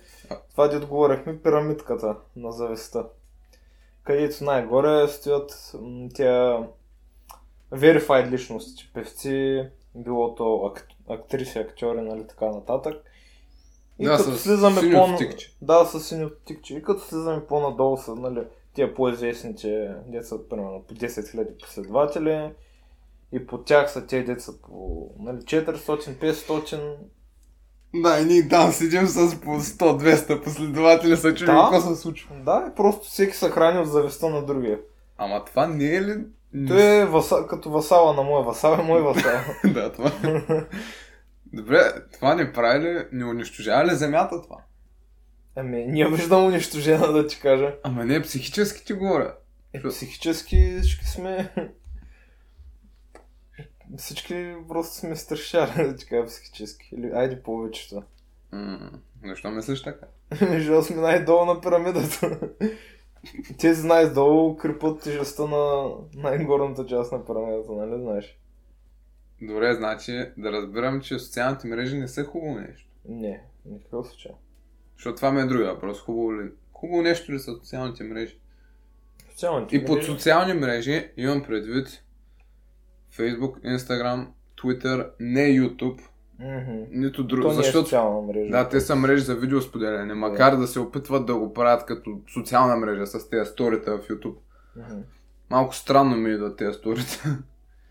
това 0.51 0.69
дето 0.69 0.89
говорихме, 0.89 1.43
пирамидката 1.43 2.17
на 2.37 2.53
завистта. 2.53 3.05
Където 4.05 4.45
най-горе 4.45 5.09
стоят 5.09 5.73
тя 6.15 6.67
verified 7.73 8.31
личности, 8.31 8.91
певци, 8.95 9.69
било 9.95 10.35
то 10.35 10.65
ак, 10.67 10.89
актриси, 11.09 11.59
актьори, 11.59 12.01
нали 12.01 12.27
така 12.27 12.47
нататък. 12.47 13.05
И 13.99 14.05
Да, 14.05 14.17
като 14.17 14.31
с 14.31 14.39
слизаме 14.39 14.93
по... 14.93 15.19
Да, 15.63 15.85
с 15.85 16.01
синьото 16.01 16.37
тикче. 16.45 16.75
И 16.75 16.83
като 16.83 17.01
слизаме 17.01 17.47
по-надолу 17.47 17.97
са, 17.97 18.15
нали, 18.15 18.41
тия 18.75 18.95
по-известните 18.95 19.95
деца, 20.07 20.37
примерно 20.51 20.85
по 20.89 20.95
10 20.95 21.07
000 21.07 21.61
последователи. 21.61 22.51
И 23.33 23.47
по 23.47 23.59
тях 23.59 23.93
са 23.93 24.07
те 24.07 24.23
деца 24.23 24.53
по 24.63 25.11
нали, 25.19 25.37
400-500. 25.37 26.97
Да, 27.95 28.21
и 28.21 28.25
ние 28.25 28.49
там 28.49 28.73
седим 28.73 29.07
с 29.07 29.41
по 29.41 29.51
100-200 29.51 30.45
последователи, 30.45 31.17
са 31.17 31.35
чули 31.35 31.47
Да. 31.47 31.69
какво 31.73 31.95
се 31.95 32.01
случва. 32.01 32.35
Да, 32.45 32.69
и 32.73 32.75
просто 32.75 33.09
всеки 33.09 33.37
се 33.37 33.51
храни 33.51 33.81
от 33.81 33.89
зависта 33.89 34.31
на 34.31 34.47
другия. 34.47 34.81
Ама 35.19 35.45
това 35.45 35.67
не 35.67 35.97
е 35.97 36.03
ли... 36.03 36.25
Той 36.69 36.83
е 36.83 37.07
васа, 37.07 37.47
като 37.51 37.71
васала 37.71 38.15
на 38.15 38.23
моя 38.23 38.45
васал, 38.45 38.73
е 38.73 38.83
мой 38.83 39.03
васал. 39.03 39.41
да, 39.65 39.93
това. 39.93 40.13
Добре, 41.53 41.93
това 42.13 42.35
не 42.35 42.53
прави 42.53 42.85
ли, 42.85 43.07
не 43.13 43.25
унищожава 43.25 43.85
ли 43.85 43.95
земята 43.95 44.43
това? 44.43 44.57
Ами, 45.57 45.87
ние 45.87 46.09
виждам 46.09 46.45
унищожена 46.45 47.13
да 47.13 47.27
ти 47.27 47.41
кажа. 47.41 47.75
Ама 47.83 48.05
не, 48.05 48.23
психически 48.23 48.85
ти 48.85 48.93
говоря. 48.93 49.35
Е, 49.73 49.83
психически 49.89 50.79
всички 50.83 51.05
сме... 51.05 51.53
Всички 53.97 54.55
просто 54.69 54.95
сме 54.95 55.17
страшали, 55.17 55.89
да 55.89 55.97
ти 55.97 56.07
кажа 56.07 56.27
психически. 56.27 56.89
Или, 56.93 57.11
айде 57.15 57.43
повечето. 57.43 58.03
М, 58.53 58.91
Защо 59.25 59.51
мислиш 59.51 59.83
така? 59.83 60.07
Защото 60.41 60.87
сме 60.87 60.97
най-долу 60.97 61.45
на 61.45 61.61
пирамидата. 61.61 62.41
Тези 63.59 63.87
най-долу 63.87 64.57
крепат 64.57 65.03
тежестта 65.03 65.47
на 65.47 65.91
най-горната 66.15 66.87
част 66.87 67.13
на 67.13 67.25
пирамидата, 67.27 67.73
нали 67.73 68.03
знаеш? 68.03 68.39
Добре, 69.43 69.75
значи 69.75 70.13
да 70.37 70.53
разбирам, 70.53 71.01
че 71.01 71.19
социалните 71.19 71.69
мрежи 71.69 71.97
не 71.97 72.09
са 72.09 72.25
хубаво 72.25 72.55
нещо. 72.55 72.89
Не, 73.09 73.43
никакъв 73.65 74.09
случай. 74.09 74.33
Защото 74.97 75.17
това 75.17 75.33
ми 75.33 75.41
е 75.41 75.45
другия 75.45 75.75
въпрос. 75.75 76.01
Хубаво 76.01 76.35
ли? 76.35 76.51
Хубаво 76.73 77.03
нещо 77.03 77.33
ли 77.33 77.39
са 77.39 77.53
социалните 77.53 78.05
мрежи? 78.05 78.39
Социалните 79.31 79.77
И 79.77 79.85
под 79.85 80.05
социални 80.05 80.53
мрежи 80.53 81.11
имам 81.17 81.43
предвид 81.43 82.05
Facebook, 83.13 83.61
Instagram, 83.61 84.27
Twitter, 84.63 85.11
не 85.21 85.41
YouTube, 85.41 86.01
Мгм. 86.41 86.85
нито 86.91 87.23
То 87.23 87.27
друго. 87.27 87.49
не 87.49 87.53
е 87.53 87.57
Защото 87.57 87.85
социална 87.85 88.21
мрежа. 88.23 88.51
да, 88.51 88.69
те 88.69 88.81
са 88.81 88.97
мрежи 88.97 89.23
за 89.23 89.35
видеосподеляне, 89.35 90.15
макар 90.15 90.57
да 90.57 90.67
се 90.67 90.81
опитват 90.81 91.27
да 91.27 91.35
го 91.35 91.53
правят 91.55 91.87
като 91.87 92.21
социална 92.35 92.77
мрежа 92.77 93.07
с 93.07 93.31
тези 93.31 93.51
сторита 93.51 93.99
в 93.99 94.09
YouTube. 94.09 94.37
Мгм. 94.77 95.01
Малко 95.51 95.75
странно 95.75 96.17
ми 96.17 96.31
идват 96.31 96.57
тези 96.57 96.75
сторита. 96.79 97.39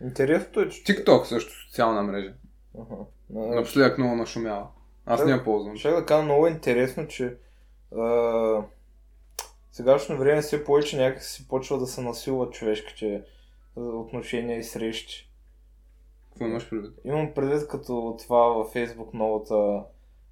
Интересното 0.01 0.62
е, 0.62 0.70
че... 0.70 0.84
TikTok 0.84 1.24
също 1.24 1.53
социална 1.65 2.03
мрежа. 2.03 2.34
На- 3.29 3.56
Напоследък 3.56 3.98
много 3.98 4.15
нашумява. 4.15 4.68
Аз 5.06 5.25
не 5.25 5.32
я 5.32 5.44
ползвам. 5.44 5.77
Ще 5.77 5.91
да 5.91 6.06
кажа 6.06 6.24
много 6.24 6.48
интересно, 6.48 7.08
че 7.08 7.36
а, 7.98 8.62
сегашно 9.72 10.18
време 10.18 10.41
все 10.41 10.63
повече 10.63 10.98
някакси 10.98 11.48
почва 11.48 11.79
да 11.79 11.88
се 11.88 12.01
насилват 12.01 12.53
човешките 12.53 13.22
отношения 13.75 14.58
и 14.60 14.63
срещи. 14.63 15.28
Какво 16.29 16.45
имаш 16.45 16.69
предвид? 16.69 16.91
Имам 17.05 17.33
предвид 17.36 17.67
като 17.67 18.15
това 18.19 18.39
във 18.48 18.67
Фейсбук 18.71 19.13
новата, 19.13 19.83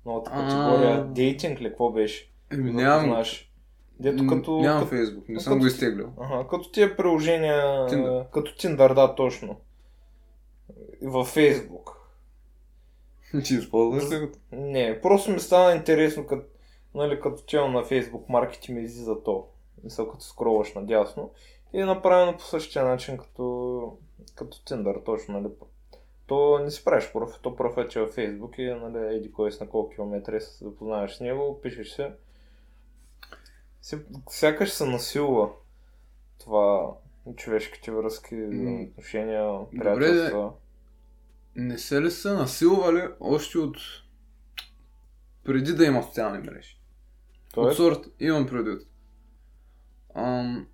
новата 0.06 0.32
категория 0.32 1.06
дейтинг 1.06 1.62
ли, 1.62 1.70
какво 1.70 1.92
беше? 1.92 2.32
Еми, 2.51 2.72
нямам, 2.72 3.00
познаеш. 3.06 3.51
Дето 4.00 4.27
като... 4.27 4.58
нямам 4.60 4.80
като, 4.84 4.89
Фейсбук, 4.89 5.30
не 5.30 5.39
съм 5.39 5.54
като- 5.54 5.60
го 5.62 5.68
изтеглил. 5.68 6.10
ага, 6.20 6.48
като 6.50 6.72
тия 6.72 6.98
приложения, 6.98 7.63
Tinder. 7.89 8.30
като 8.30 8.51
Tinder, 8.51 8.94
да, 8.94 9.16
точно. 9.16 9.56
И 11.01 11.08
Във 11.08 11.27
Фейсбук. 11.27 11.94
Че 13.46 13.54
използваш 13.58 14.12
ли 14.12 14.20
го? 14.20 14.27
Не, 14.51 15.01
просто 15.01 15.32
ми 15.32 15.39
стана 15.39 15.75
интересно, 15.75 16.27
като, 16.27 16.46
нали, 16.96 17.20
като 17.20 17.44
чел 17.46 17.68
на 17.68 17.84
Facebook 17.84 18.30
маркети 18.30 18.74
ми 18.74 18.82
излиза 18.82 19.24
то. 19.24 19.48
Мисъл, 19.84 20.12
като 20.12 20.24
скролваш 20.24 20.74
надясно. 20.74 21.32
И 21.74 21.82
е 21.82 21.86
направено 21.86 22.38
по 22.38 22.44
същия 22.44 22.86
начин, 22.86 23.18
като, 23.18 23.98
като 24.36 24.58
Tinder, 24.58 25.06
точно, 25.06 25.39
нали. 25.39 25.54
То 26.27 26.60
не 26.60 26.72
си 26.72 26.84
правиш 26.84 27.12
профил, 27.13 27.39
то 27.41 27.55
профил 27.55 27.81
е 27.81 28.05
във 28.05 28.15
Facebook 28.15 28.60
и, 28.60 28.74
нали, 28.74 29.15
еди 29.15 29.31
кой 29.31 29.51
на 29.62 29.69
колко 29.69 29.96
километри 29.96 30.41
се 30.41 30.65
запознаваш 30.65 31.15
с 31.15 31.19
него, 31.19 31.60
пишеш 31.62 31.89
се. 31.89 32.12
Сякаш 34.29 34.69
се 34.69 34.86
насилва 34.86 35.50
това 36.39 36.93
човешките 37.36 37.91
връзки, 37.91 38.36
отношения, 38.91 39.43
Добре, 39.74 39.96
приятелства. 39.96 40.53
Не 41.55 41.77
се 41.77 42.01
ли 42.01 42.12
са 42.12 42.34
насилвали 42.34 43.07
още 43.19 43.57
от 43.57 43.77
преди 45.43 45.74
да 45.74 45.86
има 45.86 46.03
социални 46.03 46.38
мрежи? 46.38 46.79
От 47.48 47.53
Тоест, 47.53 47.77
сорт, 47.77 48.05
имам 48.19 48.48
предвид. 48.48 48.88
Ам, 50.15 50.67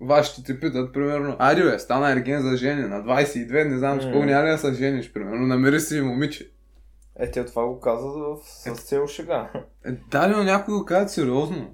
вашите 0.00 0.42
те 0.44 0.60
питат, 0.60 0.92
примерно, 0.92 1.36
айде 1.38 1.62
бе, 1.62 1.78
стана 1.78 2.12
ерген 2.12 2.42
за 2.42 2.56
жени 2.56 2.82
на 2.82 2.96
22, 2.98 3.64
не 3.64 3.78
знам, 3.78 4.00
с 4.00 4.04
М. 4.04 4.12
колко 4.12 4.26
няма 4.26 4.44
ли 4.44 4.50
да 4.50 4.58
се 4.58 4.72
жениш, 4.72 5.12
примерно, 5.12 5.46
намери 5.46 5.80
си 5.80 6.00
момиче. 6.00 6.50
е, 7.16 7.30
те 7.30 7.44
това 7.44 7.66
го 7.66 7.80
каза 7.80 8.06
в- 8.08 8.38
с 8.44 8.74
цел 8.74 9.06
шега. 9.06 9.50
Е, 9.84 9.92
да, 9.92 10.28
но 10.28 10.44
някой 10.44 10.74
го 10.74 10.84
казват 10.84 11.10
сериозно. 11.10 11.70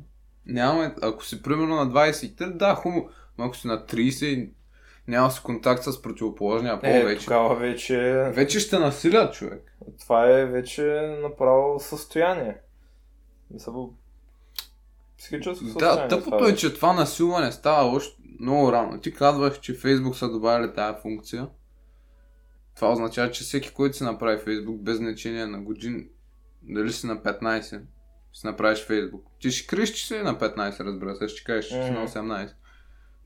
Няма, 0.47 0.95
ако 1.03 1.25
си 1.25 1.43
примерно 1.43 1.77
на 1.77 1.87
23, 1.87 2.47
да, 2.49 2.75
хубаво. 2.75 3.09
Но 3.39 3.45
ако 3.45 3.57
си 3.57 3.67
на 3.67 3.87
30 3.87 4.25
и 4.25 4.51
няма 5.09 5.31
си 5.31 5.41
контакт 5.43 5.85
с 5.85 6.03
противоположния 6.03 6.81
пол 6.81 6.89
Е, 6.89 7.05
вече. 7.05 7.25
тогава 7.25 7.55
вече... 7.57 7.99
Вече 8.29 8.61
ще 8.61 8.79
насилят 8.79 9.35
човек. 9.35 9.77
Това 10.01 10.31
е 10.31 10.47
вече 10.47 10.83
направо 11.23 11.81
състояние. 11.81 12.57
Мисля, 13.51 13.73
психическо 15.23 15.65
състояние. 15.65 16.03
Да, 16.03 16.09
тъпото 16.09 16.39
това 16.39 16.51
е, 16.51 16.55
че 16.55 16.75
това 16.75 16.93
насилване 16.93 17.53
става 17.53 17.97
още 17.97 18.23
много 18.41 18.73
рано. 18.73 19.01
Ти 19.01 19.15
казвах, 19.15 19.61
че 19.61 19.75
Фейсбук 19.75 20.17
са 20.17 20.29
добавили 20.31 20.75
тази 20.75 21.01
функция. 21.03 21.49
Това 22.77 22.93
означава, 22.93 23.31
че 23.31 23.45
всеки, 23.45 23.75
който 23.75 23.97
си 23.97 24.05
направи 24.05 24.39
Фейсбук, 24.39 24.81
без 24.81 24.97
значение 24.97 25.47
на 25.47 25.63
години, 25.63 26.07
дали 26.63 26.93
си 26.93 27.07
на 27.07 27.17
15, 27.17 27.63
ще 28.33 28.41
си 28.41 28.47
направиш 28.47 28.87
Фейсбук. 28.87 29.27
Ти 29.41 29.51
ще 29.51 29.67
криеш, 29.67 29.91
че 29.91 30.07
си 30.07 30.19
на 30.19 30.39
15, 30.39 30.81
разбира 30.81 31.17
се, 31.17 31.29
ще 31.29 31.45
кажеш, 31.45 31.65
че 31.65 31.71
си 31.75 31.91
на 31.91 32.01
Мгм. 32.01 32.09
18. 32.09 32.53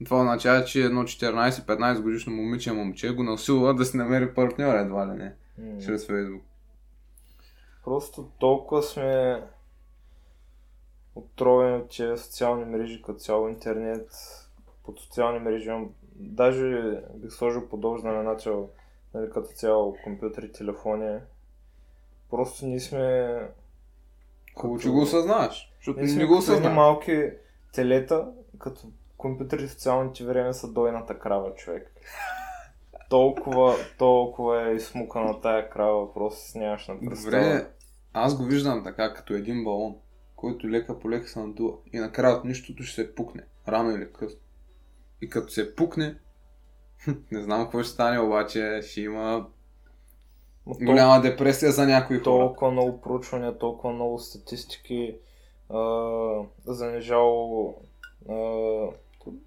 Това 0.05 0.21
означава, 0.21 0.65
че 0.65 0.83
едно 0.83 1.03
14-15 1.03 2.01
годишно 2.01 2.33
момиче 2.33 2.73
момче 2.73 3.11
го 3.11 3.23
насилва 3.23 3.75
да 3.75 3.85
си 3.85 3.97
намери 3.97 4.35
партньор 4.35 4.75
едва 4.75 5.07
ли 5.07 5.19
не, 5.19 5.35
М. 5.59 5.81
чрез 5.85 6.07
Фейсбук. 6.07 6.43
Просто 7.85 8.29
толкова 8.41 8.83
сме 8.83 9.43
отровени 11.17 11.77
от 11.77 11.97
тези 11.97 12.23
социални 12.23 12.65
мрежи, 12.65 13.03
като 13.03 13.19
цяло 13.19 13.49
интернет, 13.49 14.11
под 14.85 15.01
социални 15.01 15.39
мрежи 15.39 15.69
имам, 15.69 15.91
даже 16.15 17.01
бих 17.15 17.33
сложил 17.33 17.69
подобно 17.69 17.99
знаменател, 17.99 18.69
нали, 19.15 19.31
като 19.31 19.49
цяло 19.49 19.97
компютри, 20.05 20.53
телефони. 20.53 21.19
Просто 22.31 22.67
ние 22.67 22.81
сме 22.81 23.39
Хубаво, 24.57 24.79
че 24.81 24.89
го 24.89 25.03
осъзнаваш. 25.03 25.73
Защото 25.77 25.99
Ние 25.99 26.07
не 26.07 26.13
сме 26.13 26.25
го 26.25 26.39
като 26.39 26.53
едни 26.53 26.55
осъзнаваш. 26.55 26.77
малки 26.77 27.31
телета, 27.73 28.29
като 28.59 28.81
компютъри 29.17 29.67
в 29.67 29.71
социалните 29.71 30.25
време 30.25 30.53
са 30.53 30.73
дойната 30.73 31.19
крава, 31.19 31.55
човек. 31.55 31.93
Толкова, 33.11 33.75
толкова 33.99 34.69
е 34.71 34.75
изсмукана 34.75 35.41
тая 35.41 35.71
крава, 35.71 36.15
просто 36.15 36.41
си 36.41 36.59
нямаш 36.59 36.89
на 36.89 37.01
представа. 37.01 37.43
Добре, 37.45 37.67
аз 38.13 38.37
го 38.37 38.45
виждам 38.45 38.85
така, 38.85 39.15
като 39.15 39.35
един 39.35 39.65
балон, 39.65 39.97
който 40.37 40.69
лека 40.69 40.99
по 40.99 41.11
лека 41.11 41.29
се 41.29 41.39
надува. 41.39 41.73
И 41.93 41.99
накрая 41.99 42.37
от 42.37 42.45
нищото 42.45 42.83
ще 42.83 42.95
се 42.95 43.15
пукне. 43.15 43.43
Рано 43.69 43.91
или 43.91 44.13
късно. 44.13 44.39
И 45.23 45.31
като 45.31 45.49
се 45.49 45.75
пукне, 45.77 46.17
не 47.31 47.43
знам 47.43 47.63
какво 47.63 47.83
ще 47.83 47.93
стане, 47.93 48.19
обаче 48.21 48.81
ще 48.83 49.01
има 49.01 49.47
Ма 50.67 50.75
тол- 50.75 50.85
голяма 50.85 51.21
депресия 51.21 51.73
за 51.73 51.87
някои 51.87 52.17
хора. 52.17 52.25
толкова 52.25 52.71
много 52.71 53.01
проучвания, 53.01 53.59
толкова 53.59 53.95
много 53.95 54.19
статистики, 54.19 55.17
а, 55.71 55.79
занижало... 56.67 57.75
А, 58.29 58.33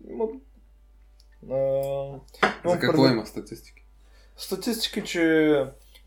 има, 0.10 0.26
а, 1.52 2.20
За 2.66 2.80
какво 2.80 2.94
предвид- 2.94 3.12
има 3.12 3.26
статистики? 3.26 3.86
Статистики, 4.38 5.04
че 5.04 5.66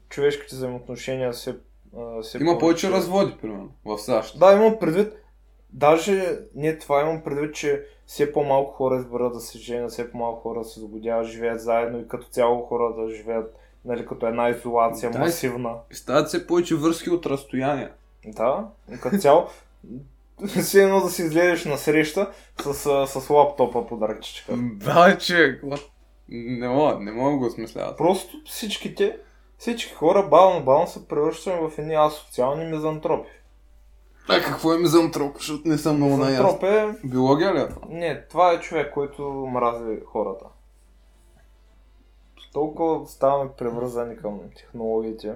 човешките 0.09 0.55
взаимоотношения 0.55 1.35
се... 1.35 1.57
а, 1.97 2.23
Има 2.41 2.59
повече 2.59 2.91
разводи, 2.91 3.35
примерно, 3.41 3.69
в 3.85 3.99
САЩ. 3.99 4.39
Да, 4.39 4.53
имам 4.53 4.79
предвид, 4.81 5.13
даже 5.73 6.39
не 6.55 6.79
това, 6.79 7.01
имам 7.01 7.23
предвид, 7.23 7.55
че 7.55 7.85
все 8.07 8.33
по-малко 8.33 8.73
хора 8.73 8.97
изберат 8.97 9.33
да 9.33 9.41
се 9.41 9.59
женят, 9.59 9.91
все 9.91 10.11
по-малко 10.11 10.41
хора 10.41 10.59
да 10.59 10.65
се 10.65 10.81
сгодяват, 10.81 11.27
живеят 11.27 11.63
заедно 11.63 12.01
и 12.01 12.09
като 12.09 12.27
цяло 12.27 12.63
хора 12.63 12.95
да 12.95 13.15
живеят 13.15 13.55
нали, 13.85 14.07
като 14.07 14.27
една 14.27 14.49
изолация 14.49 15.11
Да, 15.11 15.19
масивна. 15.19 15.75
Стават 15.93 16.31
се 16.31 16.47
повече 16.47 16.75
връзки 16.75 17.11
от 17.11 17.27
разстояние. 17.27 17.89
Да, 18.27 18.69
като 19.03 19.19
цяло 19.19 19.47
все 20.63 20.83
едно 20.83 21.01
да 21.01 21.11
си 21.11 21.23
излезеш 21.23 21.65
на 21.65 21.79
среща 21.79 22.31
с, 22.63 22.87
а, 22.87 23.07
с 23.07 23.31
лаптопа 23.31 23.87
под 23.87 24.03
ръчичка. 24.03 24.55
Да, 24.59 25.19
че... 25.19 25.61
Не 26.29 26.69
мога, 26.69 27.01
не 27.01 27.13
мога 27.13 27.31
да 27.31 27.37
го 27.37 27.47
осмисляват. 27.47 27.99
Просто 27.99 28.37
всичките 28.47 29.19
всички 29.63 29.95
хора 29.95 30.29
бавно-бавно 30.29 30.87
се 30.87 31.09
превръщаме 31.09 31.69
в 31.69 31.79
едни 31.79 31.95
асоциални 31.95 32.65
мизантропи. 32.65 33.31
А 34.29 34.41
какво 34.41 34.75
е 34.75 34.79
мизантроп, 34.79 35.37
защото 35.37 35.69
не 35.69 35.79
съм 35.79 35.97
много 35.97 36.17
наясно. 36.17 36.45
Мизантроп 36.45 36.63
е... 36.63 37.07
Биология 37.07 37.55
ли 37.55 37.59
е 37.59 37.69
това? 37.69 37.87
Не, 37.89 38.27
това 38.27 38.53
е 38.53 38.61
човек, 38.61 38.93
който 38.95 39.23
мрази 39.53 40.01
хората. 40.07 40.45
Толкова 42.53 43.07
ставаме 43.07 43.51
превързани 43.59 44.17
към 44.17 44.41
технологиите. 44.57 45.35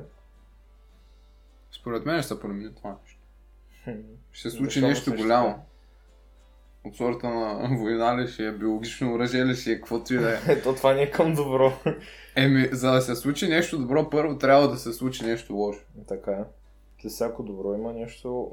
Според 1.72 2.06
мен 2.06 2.22
ще 2.22 2.28
се 2.28 2.40
промени 2.40 2.74
това 2.74 2.96
нещо. 3.02 3.20
Ще 4.32 4.50
се 4.50 4.56
случи 4.56 4.80
нещо 4.80 5.14
голямо. 5.16 5.66
От 6.86 6.96
сорта 6.96 7.28
на 7.28 7.68
война 7.78 8.22
ли 8.22 8.28
ще 8.28 8.46
е, 8.46 8.52
биологично 8.52 9.14
оръжие 9.14 9.44
ли 9.44 9.54
ще 9.54 9.72
е, 9.72 9.76
каквото 9.76 10.14
и 10.14 10.18
да 10.18 10.32
е. 10.32 10.38
Ето 10.48 10.74
това 10.74 10.94
не 10.94 11.02
е 11.02 11.10
към 11.10 11.34
добро. 11.34 11.72
Еми, 12.36 12.68
за 12.72 12.92
да 12.92 13.00
се 13.00 13.16
случи 13.16 13.48
нещо 13.48 13.78
добро, 13.78 14.10
първо 14.10 14.38
трябва 14.38 14.68
да 14.70 14.76
се 14.76 14.92
случи 14.92 15.24
нещо 15.24 15.54
лошо. 15.54 15.80
така 16.08 16.30
е. 16.30 16.44
За 17.02 17.08
всяко 17.08 17.42
добро 17.42 17.74
има 17.74 17.92
нещо... 17.92 18.50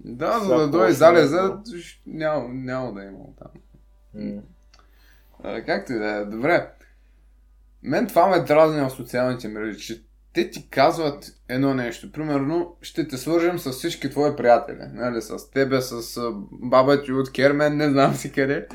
Да, 0.00 0.40
за 0.40 0.56
да 0.56 0.68
дойде 0.70 0.92
залеза, 0.92 1.58
няма, 2.06 2.48
няма 2.48 2.92
да 2.92 3.04
има 3.04 3.18
там. 3.38 3.50
м, 4.14 4.42
А, 5.42 5.62
както 5.64 5.92
и 5.92 5.98
да 5.98 6.10
е. 6.10 6.24
Добре. 6.24 6.70
Мен 7.82 8.06
това 8.06 8.26
ме 8.26 8.40
дразни 8.40 8.80
в 8.80 8.90
социалните 8.90 9.48
мрежи, 9.48 9.78
че 9.78 10.02
те 10.32 10.50
ти 10.50 10.70
казват 10.70 11.24
едно 11.48 11.74
нещо. 11.74 12.12
Примерно, 12.12 12.76
ще 12.82 13.08
те 13.08 13.16
свържем 13.16 13.58
с 13.58 13.72
всички 13.72 14.10
твои 14.10 14.36
приятели. 14.36 14.82
Нали, 14.92 15.22
с 15.22 15.50
тебе, 15.50 15.80
с 15.80 16.20
баба 16.50 17.02
ти 17.02 17.12
от 17.12 17.32
Кермен, 17.32 17.76
не 17.76 17.90
знам 17.90 18.14
си 18.14 18.32
къде. 18.32 18.66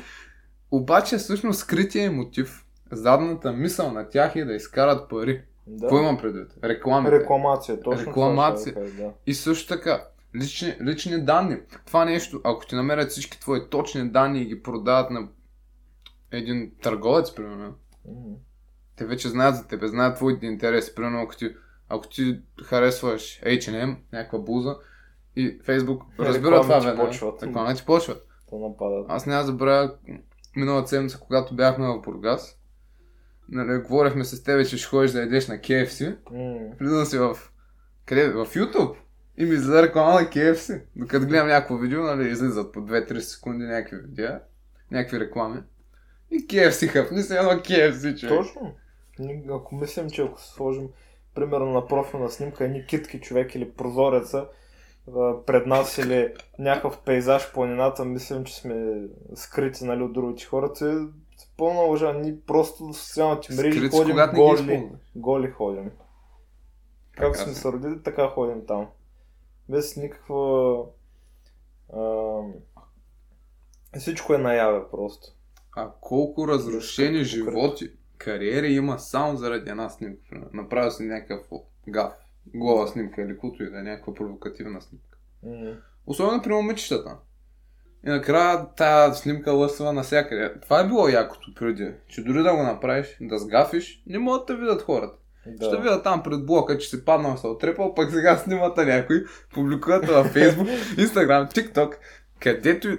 Обаче, 0.70 1.16
всъщност, 1.16 1.58
скрития 1.58 2.12
мотив, 2.12 2.64
задната 2.92 3.52
мисъл 3.52 3.92
на 3.92 4.08
тях 4.08 4.36
е 4.36 4.44
да 4.44 4.54
изкарат 4.54 5.08
пари. 5.08 5.42
Да. 5.66 5.80
Какво 5.80 5.98
имам 5.98 6.18
предвид? 6.18 6.52
Рекламите. 6.64 7.20
Рекламация, 7.20 7.80
точно 7.80 8.06
Рекламация. 8.06 8.74
това 8.74 8.86
да 8.86 9.12
И 9.26 9.34
също 9.34 9.74
така, 9.74 10.04
лични, 10.36 10.76
лични 10.82 11.24
данни. 11.24 11.56
Това 11.86 12.04
нещо, 12.04 12.40
ако 12.44 12.66
ти 12.66 12.74
намерят 12.74 13.10
всички 13.10 13.40
твои 13.40 13.68
точни 13.70 14.08
данни 14.08 14.42
и 14.42 14.46
ги 14.46 14.62
продават 14.62 15.10
на 15.10 15.28
един 16.30 16.72
търговец, 16.82 17.34
примерно, 17.34 17.74
да. 18.04 18.36
Те 18.96 19.04
вече 19.06 19.28
знаят 19.28 19.56
за 19.56 19.66
тебе, 19.66 19.86
знаят 19.86 20.16
твоите 20.16 20.46
интереси. 20.46 20.94
Примерно, 20.94 21.22
ако 21.22 21.36
ти, 21.36 21.56
ако 21.88 22.08
ти 22.08 22.40
харесваш 22.64 23.40
H&M, 23.40 23.96
някаква 24.12 24.38
буза, 24.38 24.76
и 25.36 25.58
Facebook 25.58 26.00
разбира 26.18 26.60
това 26.60 26.78
веднага. 26.78 27.08
почват. 27.08 27.42
Реклами 27.42 27.76
ти 27.76 27.84
почват. 27.84 28.26
Да 28.52 28.58
нападат. 28.58 29.06
Аз 29.08 29.26
няма 29.26 29.40
да 29.40 29.46
забравя 29.46 29.94
миналата 30.56 30.88
седмица, 30.88 31.18
когато 31.20 31.56
бяхме 31.56 31.86
в 31.86 32.00
Бургас. 32.00 32.58
Нали, 33.48 33.78
говорихме 33.78 34.24
с 34.24 34.42
тебе, 34.42 34.64
че 34.64 34.78
ще 34.78 34.88
ходиш 34.88 35.10
да 35.10 35.20
ядеш 35.20 35.48
на 35.48 35.54
KFC. 35.58 36.16
М, 36.30 36.74
Влизам 36.80 37.04
си 37.04 37.18
в... 37.18 37.38
Къде? 38.06 38.28
В 38.30 38.46
YouTube. 38.46 38.94
И 39.38 39.44
ми 39.44 39.54
излезе 39.54 39.82
реклама 39.82 40.14
на 40.20 40.20
KFC. 40.26 40.82
Докато 40.96 41.26
гледам 41.26 41.48
някакво 41.48 41.76
видео, 41.76 42.02
нали, 42.02 42.30
излизат 42.30 42.72
по 42.72 42.80
2-3 42.80 43.18
секунди 43.18 43.64
някакви 43.64 43.96
видеа, 43.96 44.40
някакви 44.90 45.20
реклами. 45.20 45.60
И 46.30 46.46
KFC 46.46 46.88
хъпни 46.88 47.22
се 47.22 47.38
едно 47.38 47.50
KFC, 47.50 48.20
човек. 48.20 48.36
Точно. 48.38 48.74
Ако 49.50 49.74
мислим, 49.74 50.10
че 50.10 50.22
ако 50.22 50.40
сложим 50.40 50.88
примерно 51.34 51.72
на 51.72 51.86
профилна 51.86 52.30
снимка 52.30 52.64
едни 52.64 52.86
китки 52.86 53.20
човек 53.20 53.54
или 53.54 53.72
прозореца 53.72 54.48
пред 55.46 55.66
нас 55.66 55.98
или 55.98 56.34
някакъв 56.58 56.98
пейзаж 57.00 57.52
планината, 57.52 58.04
мислим, 58.04 58.44
че 58.44 58.56
сме 58.56 59.08
скрити 59.34 59.84
нали, 59.84 60.02
от 60.02 60.12
другите 60.12 60.44
хора, 60.44 60.72
це 60.72 60.92
е 60.92 60.96
пълна 61.56 61.80
лъжа. 61.80 62.12
Ние 62.12 62.40
просто 62.46 62.84
в 62.84 62.96
социалните 62.96 63.54
мрежи 63.54 63.78
Скрит, 63.78 63.92
ходим 63.92 64.16
голи, 64.34 64.88
голи 65.16 65.50
ходим. 65.50 65.90
Така 67.16 67.26
Както 67.26 67.38
сме 67.38 67.52
се. 67.52 67.72
родили, 67.72 68.02
така 68.02 68.28
ходим 68.28 68.66
там. 68.66 68.86
Без 69.68 69.96
никаква... 69.96 70.76
А, 71.96 72.40
всичко 73.98 74.34
е 74.34 74.38
наяве 74.38 74.80
просто. 74.90 75.28
А 75.76 75.90
колко 76.00 76.48
разрушени 76.48 77.24
животи, 77.24 77.90
кариери 78.18 78.72
има 78.72 78.98
само 78.98 79.36
заради 79.36 79.70
една 79.70 79.88
снимка. 79.88 80.40
Направил 80.52 80.90
си 80.90 81.02
някакъв 81.02 81.46
гаф, 81.88 82.12
гола 82.54 82.88
снимка 82.88 83.22
или 83.22 83.32
каквото 83.32 83.62
и 83.62 83.70
да 83.70 83.78
е, 83.78 83.82
някаква 83.82 84.14
провокативна 84.14 84.80
снимка. 84.80 85.18
М. 85.42 85.76
Особено 86.06 86.42
при 86.42 86.52
момичетата. 86.52 87.16
И 88.06 88.10
накрая 88.10 88.66
тази 88.76 89.20
снимка 89.20 89.52
лъсва 89.52 89.92
навсякъде. 89.92 90.54
Това 90.62 90.80
е 90.80 90.86
било 90.86 91.08
якото 91.08 91.54
преди, 91.54 91.92
че 92.08 92.24
дори 92.24 92.42
да 92.42 92.56
го 92.56 92.62
направиш, 92.62 93.16
да 93.20 93.38
сгафиш, 93.38 94.02
не 94.06 94.18
могат 94.18 94.46
да 94.46 94.56
видят 94.56 94.82
хората. 94.82 95.16
Да. 95.46 95.66
Ще 95.66 95.76
видят 95.76 96.04
там 96.04 96.22
пред 96.22 96.46
блока, 96.46 96.78
че 96.78 96.88
си 96.88 97.04
паднал 97.04 97.36
се 97.36 97.46
отрепал, 97.46 97.94
пък 97.94 98.10
сега 98.10 98.36
снимата 98.36 98.86
някой, 98.86 99.24
публикуват 99.54 100.06
във 100.06 100.34
Facebook, 100.34 100.68
Instagram, 101.06 101.54
TikTok, 101.54 101.94
където 102.44 102.96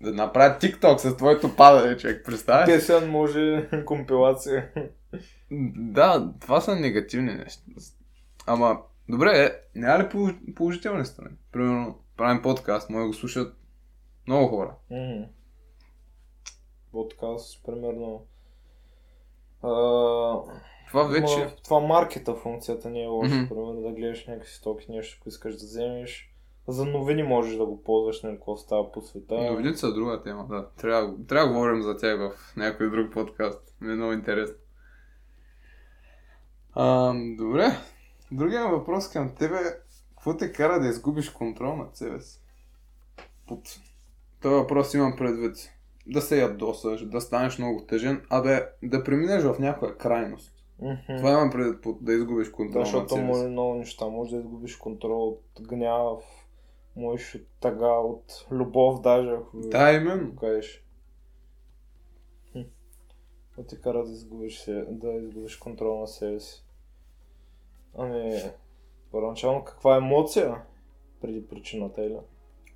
да 0.00 0.12
направят 0.12 0.62
TikTok 0.62 0.96
с 0.96 1.16
твоето 1.16 1.56
падане, 1.56 1.96
човек, 1.96 2.24
представяш? 2.24 2.66
Песен 2.66 3.10
може 3.10 3.68
компилация. 3.84 4.70
Да, 5.76 6.32
това 6.40 6.60
са 6.60 6.76
негативни 6.76 7.34
неща. 7.34 7.62
Ама, 8.46 8.80
добре, 9.08 9.30
е, 9.44 9.50
няма 9.78 10.04
ли 10.04 10.08
полож- 10.08 10.54
положителни 10.54 11.04
страни? 11.04 11.36
Примерно, 11.52 11.98
правим 12.16 12.42
подкаст, 12.42 12.90
може 12.90 13.02
да 13.02 13.06
го 13.06 13.14
слушат 13.14 13.56
много 14.26 14.48
хора. 14.48 14.74
Подкаст, 16.92 17.64
примерно. 17.66 18.26
А, 19.62 19.68
Това 20.88 21.02
вече... 21.02 21.36
ма, 21.36 21.50
това 21.64 21.80
маркета 21.80 22.34
функцията 22.34 22.90
не 22.90 23.02
е 23.02 23.06
лоша. 23.06 23.34
Мгм. 23.34 23.48
Примерно 23.48 23.82
да 23.82 23.92
гледаш 23.92 24.26
някакви 24.26 24.50
стоки, 24.50 24.92
нещо, 24.92 25.16
ако 25.20 25.28
искаш 25.28 25.56
да 25.56 25.66
вземеш. 25.66 26.33
За 26.68 26.84
новини 26.86 27.22
можеш 27.22 27.56
да 27.56 27.66
го 27.66 27.82
ползваш, 27.82 28.22
нали, 28.22 28.34
какво 28.34 28.56
става 28.56 28.92
по 28.92 29.02
света. 29.02 29.34
Новините 29.34 29.78
са 29.78 29.94
друга 29.94 30.22
тема, 30.22 30.46
да. 30.50 30.68
Трябва, 30.76 31.14
трябва 31.28 31.48
да 31.48 31.52
говорим 31.54 31.82
за 31.82 31.96
тях 31.96 32.18
в 32.18 32.56
някой 32.56 32.90
друг 32.90 33.12
подкаст. 33.12 33.74
Ми 33.80 33.92
е 33.92 33.96
много 33.96 34.12
интересно. 34.12 34.56
А, 36.72 37.14
добре. 37.38 37.66
Другия 38.32 38.68
въпрос 38.68 39.10
към 39.10 39.34
тебе. 39.34 39.56
Какво 40.10 40.36
те 40.36 40.52
кара 40.52 40.80
да 40.80 40.88
изгубиш 40.88 41.30
контрол 41.30 41.76
над 41.76 41.96
себе 41.96 42.20
си? 42.20 42.40
Под 43.48 43.60
този 44.42 44.54
въпрос 44.54 44.94
имам 44.94 45.16
предвид. 45.16 45.56
Да 46.06 46.20
се 46.20 46.40
ядосаш, 46.40 47.06
да 47.08 47.20
станеш 47.20 47.58
много 47.58 47.86
тъжен, 47.86 48.26
а 48.30 48.40
да, 48.40 48.68
да 48.82 49.04
преминеш 49.04 49.42
в 49.42 49.58
някоя 49.58 49.96
крайност. 49.96 50.52
Мгм. 50.82 51.16
Това 51.16 51.30
имам 51.30 51.50
предвид 51.50 51.78
да 52.00 52.12
изгубиш 52.12 52.50
контрол 52.50 52.80
над 52.80 52.86
Защото 52.86 53.14
себе 53.14 53.26
може 53.26 53.40
си. 53.40 53.48
много 53.48 53.74
неща. 53.74 54.06
Може 54.06 54.30
да 54.30 54.36
изгубиш 54.36 54.76
контрол 54.76 55.28
от 55.28 55.42
гняв, 55.60 56.18
можеш 56.96 57.34
от 57.34 57.46
тъга, 57.60 57.92
от 57.92 58.46
любов 58.50 59.00
даже, 59.00 59.30
ако 59.30 59.50
Да, 59.60 59.92
именно. 59.92 60.36
кажеш. 60.36 60.80
Какво 63.46 63.62
те 63.68 63.80
кара 63.80 64.04
да 64.04 64.12
изгубиш, 64.12 64.58
се, 64.60 64.86
да 64.90 65.12
изгубиш 65.12 65.56
контрол 65.56 66.00
на 66.00 66.08
себе 66.08 66.40
си? 66.40 66.64
Ами, 67.98 68.42
първоначално 69.12 69.64
каква 69.64 69.96
емоция 69.96 70.62
преди 71.20 71.48
причината 71.48 72.04
или? 72.04 72.18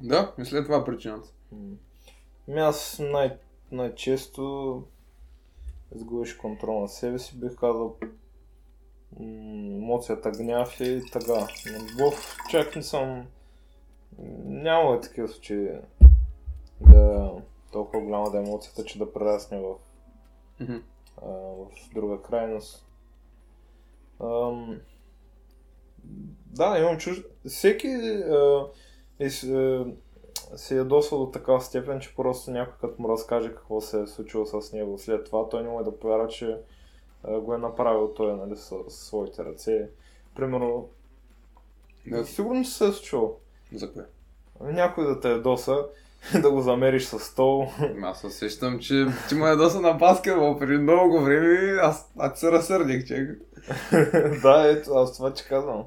Да, 0.00 0.34
мисля 0.38 0.64
това 0.64 0.76
е 0.76 0.84
причината. 0.84 1.28
Ами 2.48 2.60
аз 2.60 2.98
най- 2.98 3.38
най-често 3.72 4.82
изгубиш 5.94 6.34
контрол 6.36 6.80
на 6.80 6.88
себе 6.88 7.18
си, 7.18 7.40
бих 7.40 7.56
казал 7.56 7.96
емоцията 9.20 10.30
гняв 10.30 10.80
и 10.80 11.02
тъга. 11.12 11.46
На 11.72 11.78
любов 11.92 12.36
чак 12.50 12.76
не 12.76 12.82
съм... 12.82 13.26
Няма 14.44 14.94
е 14.94 15.00
такива 15.00 15.28
случаи 15.28 15.68
да 16.80 17.32
толкова 17.72 18.00
голяма 18.00 18.30
да 18.30 18.38
е 18.38 18.42
емоцията, 18.42 18.84
че 18.84 18.98
да 18.98 19.12
прерасне 19.12 19.60
в, 19.60 19.74
Мгм. 20.60 20.76
а, 21.16 21.28
в 21.28 21.66
друга 21.94 22.22
крайност. 22.22 22.86
Ам, 24.20 24.80
да, 26.46 26.78
имам 26.78 26.98
чуж... 26.98 27.22
Всеки 27.46 27.88
а, 27.88 28.66
е, 29.18 29.30
с- 29.30 29.44
а, 29.44 29.86
се 30.56 30.76
ядосва 30.76 31.18
до 31.18 31.26
такава 31.26 31.60
степен, 31.60 32.00
че 32.00 32.14
просто 32.14 32.50
някой 32.50 32.74
като 32.80 33.02
му 33.02 33.08
разкаже 33.08 33.54
какво 33.54 33.80
се 33.80 34.00
е 34.00 34.06
случило 34.06 34.46
с 34.46 34.72
него 34.72 34.98
след 34.98 35.26
това, 35.26 35.48
той 35.48 35.62
не 35.62 35.68
може 35.68 35.84
да 35.84 35.98
повярва, 35.98 36.28
че 36.28 36.58
а, 37.24 37.40
го 37.40 37.54
е 37.54 37.58
направил 37.58 38.14
той 38.14 38.36
нали, 38.36 38.56
с, 38.56 38.74
с 38.88 39.06
своите 39.06 39.44
ръце. 39.44 39.90
Примерно, 40.34 40.88
Да, 42.06 42.26
сигурно 42.26 42.64
се 42.64 42.86
е 42.86 42.92
случило. 42.92 43.36
За 43.74 43.92
кое? 43.92 44.04
Някой 44.60 45.06
да 45.06 45.20
те 45.20 45.30
ядоса, 45.30 45.86
да 46.42 46.50
го 46.50 46.60
замериш 46.60 47.04
с 47.04 47.18
стол. 47.18 47.66
Аз 48.02 48.20
се 48.20 48.30
сещам, 48.30 48.78
че 48.78 49.06
ти 49.28 49.34
ме 49.34 49.48
ядоса 49.48 49.80
на 49.80 49.92
баскетбол 49.92 50.58
преди 50.58 50.78
много 50.78 51.20
време, 51.20 51.78
аз, 51.82 52.12
аз 52.18 52.40
се 52.40 52.52
разсърдих, 52.52 53.06
че. 53.06 53.36
да, 54.42 54.68
ето, 54.70 54.94
аз 54.94 55.16
това 55.16 55.32
ти 55.32 55.44
казвам. 55.48 55.84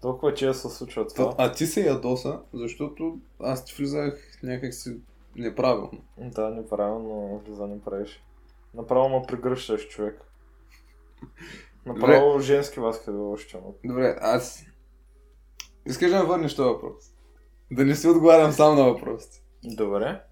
Толкова 0.00 0.34
често 0.34 0.68
се 0.68 0.76
случва 0.76 1.06
това. 1.06 1.34
А 1.38 1.52
ти 1.52 1.66
се 1.66 1.86
ядоса, 1.86 2.40
защото 2.54 3.18
аз 3.40 3.64
ти 3.64 3.74
влизах 3.78 4.38
някакси 4.42 4.96
неправилно. 5.36 6.02
Да, 6.18 6.50
неправилно 6.50 7.42
влизане 7.46 7.80
правиш. 7.80 8.22
Направо 8.74 9.08
ме 9.08 9.26
прегръщаш 9.28 9.88
човек. 9.88 10.20
Направо 11.86 12.38
женски 12.40 12.80
баскетбол 12.80 13.32
още. 13.32 13.58
Добре, 13.84 14.16
аз... 14.20 14.64
Искаш 15.86 16.10
да 16.10 16.18
ме 16.18 16.24
върнеш 16.24 16.56
този 16.56 16.68
въпрос? 16.68 17.12
Да 17.70 17.84
не 17.84 17.94
си 17.94 18.08
отговарям 18.08 18.52
сам 18.52 18.76
на 18.76 18.84
въпросите. 18.84 19.42
Добре. 19.64 20.22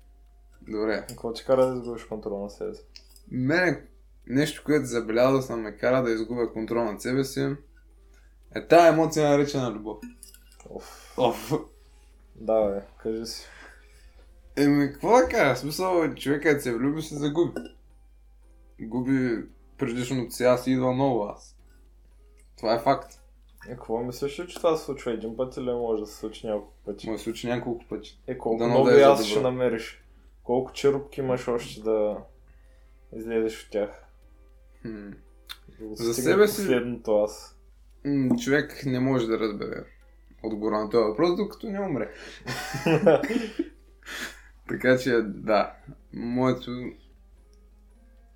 Добре. 0.63 1.05
Какво 1.09 1.33
ти 1.33 1.45
кара 1.45 1.67
да 1.67 1.77
изгубиш 1.77 2.05
контрол 2.05 2.43
на 2.43 2.51
себе 2.51 2.75
си? 2.75 2.83
Мене 3.31 3.83
нещо, 4.27 4.63
което 4.67 4.87
забелязал 4.87 5.43
съм 5.43 5.61
ме 5.61 5.77
кара 5.77 6.03
да 6.03 6.11
изгубя 6.11 6.53
контрол 6.53 6.85
над 6.85 7.03
себе 7.03 7.25
си, 7.25 7.57
е 8.55 8.67
тая 8.67 8.93
емоция 8.93 9.31
наречена 9.31 9.73
любов. 9.73 9.99
Оф. 10.71 11.15
Оф. 11.19 11.53
Да, 12.35 12.71
бе, 12.71 12.83
кажи 13.03 13.27
си. 13.27 13.47
Еми, 14.57 14.93
какво 14.93 15.17
да 15.17 15.29
кажа? 15.29 15.57
Смисъл, 15.57 16.15
човек 16.15 16.43
като 16.43 16.63
се 16.63 16.75
влюби, 16.75 17.03
се 17.03 17.15
загуби. 17.15 17.61
Губи 18.81 19.45
предишното 19.79 20.35
си 20.35 20.45
аз 20.45 20.67
и 20.67 20.71
идва 20.71 20.95
ново 20.95 21.25
аз. 21.25 21.57
Това 22.57 22.75
е 22.75 22.79
факт. 22.79 23.20
Е, 23.68 23.70
какво 23.70 23.99
мислиш, 23.99 24.38
ли, 24.40 24.49
че 24.49 24.57
това 24.57 24.77
се 24.77 24.85
случва 24.85 25.12
един 25.12 25.37
път 25.37 25.57
или 25.57 25.64
може 25.70 26.01
да 26.01 26.07
се 26.07 26.16
случи 26.16 26.46
няколко 26.46 26.73
пъти? 26.85 27.07
Може 27.07 27.14
да 27.14 27.18
се 27.18 27.25
случи 27.25 27.46
няколко 27.49 27.85
пъти. 27.88 28.20
Е, 28.27 28.38
колко 28.38 28.59
Дано 28.59 28.70
много 28.75 28.90
да 28.90 29.01
аз 29.01 29.27
ще 29.27 29.40
намериш? 29.40 30.05
Колко 30.44 30.73
черупки 30.73 31.20
имаш 31.20 31.49
още 31.49 31.81
да 31.83 32.16
излезеш 33.16 33.64
от 33.64 33.70
тях? 33.70 33.90
Хм. 34.83 35.11
Да 35.81 35.96
За 35.96 36.14
себе 36.14 36.49
си- 36.49 36.57
Последното 36.57 37.16
аз. 37.16 37.59
М, 38.05 38.37
Човек 38.37 38.83
не 38.87 39.01
може 39.01 39.27
да 39.27 39.38
разбере 39.38 39.85
отговора 40.42 40.79
на 40.79 40.90
този 40.90 41.05
въпрос, 41.05 41.37
докато 41.37 41.66
не 41.70 41.81
умре. 41.81 42.11
Така 44.68 44.99
че, 44.99 45.11
да. 45.23 45.73
Моето... 46.12 46.70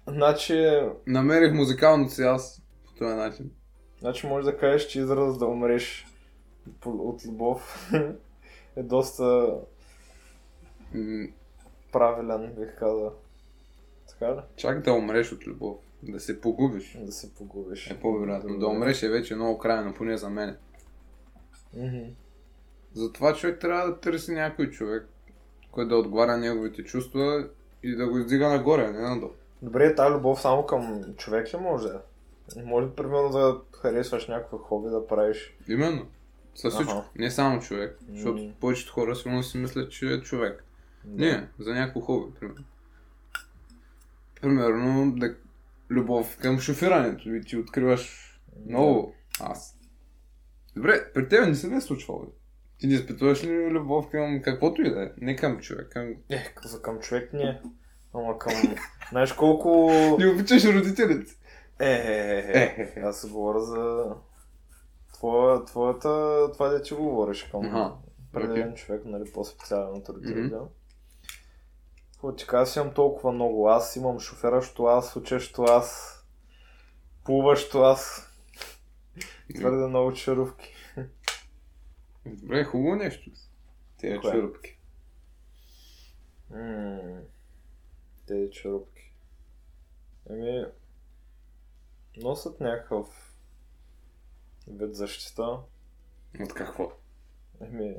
значи, 0.07 0.81
Намерих 1.07 1.53
музикалното 1.55 2.15
си 2.15 2.23
аз 2.23 2.63
по 2.85 2.93
този 2.93 3.15
начин. 3.15 3.51
Значи 4.05 4.27
може 4.27 4.45
да 4.45 4.57
кажеш, 4.57 4.87
че 4.87 5.01
израз 5.01 5.39
да 5.39 5.47
умреш 5.47 6.07
от 6.87 7.27
любов 7.27 7.91
е 8.77 8.83
доста 8.83 9.55
правилен, 11.93 12.55
бих 12.59 12.79
казал. 12.79 13.13
Така 14.09 14.33
ли? 14.33 14.41
Чак 14.57 14.83
да 14.83 14.93
умреш 14.93 15.33
от 15.33 15.47
любов. 15.47 15.77
Да 16.03 16.21
се 16.21 16.41
погубиш. 16.41 16.99
Да 17.01 17.13
се 17.13 17.35
погубиш. 17.35 17.91
Е 17.91 18.01
по-вероятно. 18.01 18.49
Да 18.49 18.59
Добре. 18.59 18.77
умреш 18.77 19.03
е 19.03 19.09
вече 19.09 19.35
много 19.35 19.59
крайно, 19.59 19.95
поне 19.95 20.17
за 20.17 20.31
мен. 20.31 20.57
Мгм. 21.77 22.11
Затова 22.93 23.35
човек 23.35 23.61
трябва 23.61 23.87
да 23.87 24.01
търси 24.01 24.33
някой 24.33 24.71
човек, 24.71 25.09
който 25.71 25.89
да 25.89 25.97
отговаря 25.97 26.33
на 26.33 26.39
неговите 26.39 26.85
чувства 26.85 27.49
и 27.83 27.97
да 27.97 28.09
го 28.09 28.19
издига 28.19 28.49
нагоре, 28.49 28.93
не 28.93 29.01
надолу. 29.01 29.33
Добре, 29.63 29.95
тази 29.95 30.15
любов 30.15 30.41
само 30.41 30.67
към 30.67 31.15
човек 31.17 31.55
ли 31.55 31.59
може 31.59 31.89
да? 31.89 32.03
Може 32.65 32.95
примерно 32.95 33.31
да 33.31 33.61
харесваш 33.81 34.29
някакво 34.29 34.59
хоби 34.59 34.91
да 34.91 35.07
правиш. 35.07 35.57
Именно. 35.69 36.07
Със 36.55 36.75
всичко. 36.75 37.05
Не 37.17 37.31
само 37.31 37.61
човек. 37.61 37.99
Защото 38.13 38.43
М. 38.43 38.53
повечето 38.61 38.93
хора 38.93 39.17
сигурно 39.17 39.43
си 39.43 39.59
мислят, 39.59 39.91
че 39.91 40.07
е 40.07 40.21
човек. 40.21 40.65
Да. 41.05 41.25
Не, 41.25 41.49
за 41.59 41.75
някакво 41.75 42.01
хоби, 42.01 42.35
примерно. 42.41 42.65
Примерно, 44.41 45.13
да... 45.17 45.35
любов 45.91 46.37
към 46.37 46.61
шофирането 46.61 47.35
и 47.35 47.41
ти 47.41 47.57
откриваш 47.57 48.35
много 48.67 49.15
аз. 49.41 49.79
Добре, 50.77 51.13
при 51.15 51.29
тебе 51.29 51.47
не 51.47 51.55
се 51.55 51.69
ли 51.69 51.75
е 51.75 51.81
случвало? 51.81 52.27
Ти 52.79 52.87
не 52.87 52.95
изпитваш 52.95 53.45
ли 53.45 53.71
любов 53.71 54.11
към 54.11 54.43
каквото 54.43 54.83
и 54.83 54.91
да 54.91 55.03
е? 55.03 55.11
Не 55.21 55.37
към 55.37 55.61
човек, 55.61 55.89
към... 55.93 56.15
Е, 56.31 56.55
за 56.65 56.83
към 56.83 57.01
човек 57.01 57.33
не. 57.33 57.61
Ама 58.15 58.39
към... 58.39 58.53
Знаеш 59.11 59.33
колко... 59.33 59.91
Не 60.19 60.27
обичаш 60.27 60.65
родителите. 60.65 61.33
Е, 61.79 61.87
е, 61.87 61.93
е, 61.93 62.63
е. 62.63 62.93
Е, 62.97 63.01
Аз 63.01 63.27
говоря 63.29 63.61
за... 63.61 64.15
Твоя, 65.13 65.65
твоята... 65.65 66.09
Това 66.53 66.69
да 66.69 66.83
ти 66.83 66.95
говориш 66.95 67.43
към 67.43 67.95
определен 68.29 68.75
човек, 68.75 69.03
нали, 69.05 69.33
по-специален 69.33 69.95
от 69.95 70.09
родителите. 70.09 70.57
Мгм. 70.57 70.65
Какво 72.13 72.35
ти 72.35 72.47
кажа, 72.47 72.63
аз 72.63 72.77
имам 72.77 72.95
толкова 72.95 73.33
много 73.33 73.69
аз, 73.69 73.97
имам 73.97 74.21
шофиращо 74.21 74.85
аз, 74.85 75.17
учещо 75.17 75.63
аз, 75.63 76.19
плуващо 77.25 77.83
аз. 77.83 78.31
Твърде 79.55 79.87
много 79.87 80.13
чарувки. 80.13 80.75
Добре, 82.27 82.65
хубаво 82.65 82.97
нещо. 82.97 83.31
Тези 83.99 84.19
Кое? 84.19 84.31
чурупки. 84.31 84.79
М, 86.51 87.21
Тези 88.27 88.51
чарупки. 88.51 89.13
Еми, 90.31 90.65
носят 92.17 92.61
някакъв 92.61 93.35
вид 94.69 94.95
защита. 94.95 95.59
От 96.41 96.55
какво? 96.55 96.93
Еми, 97.61 97.95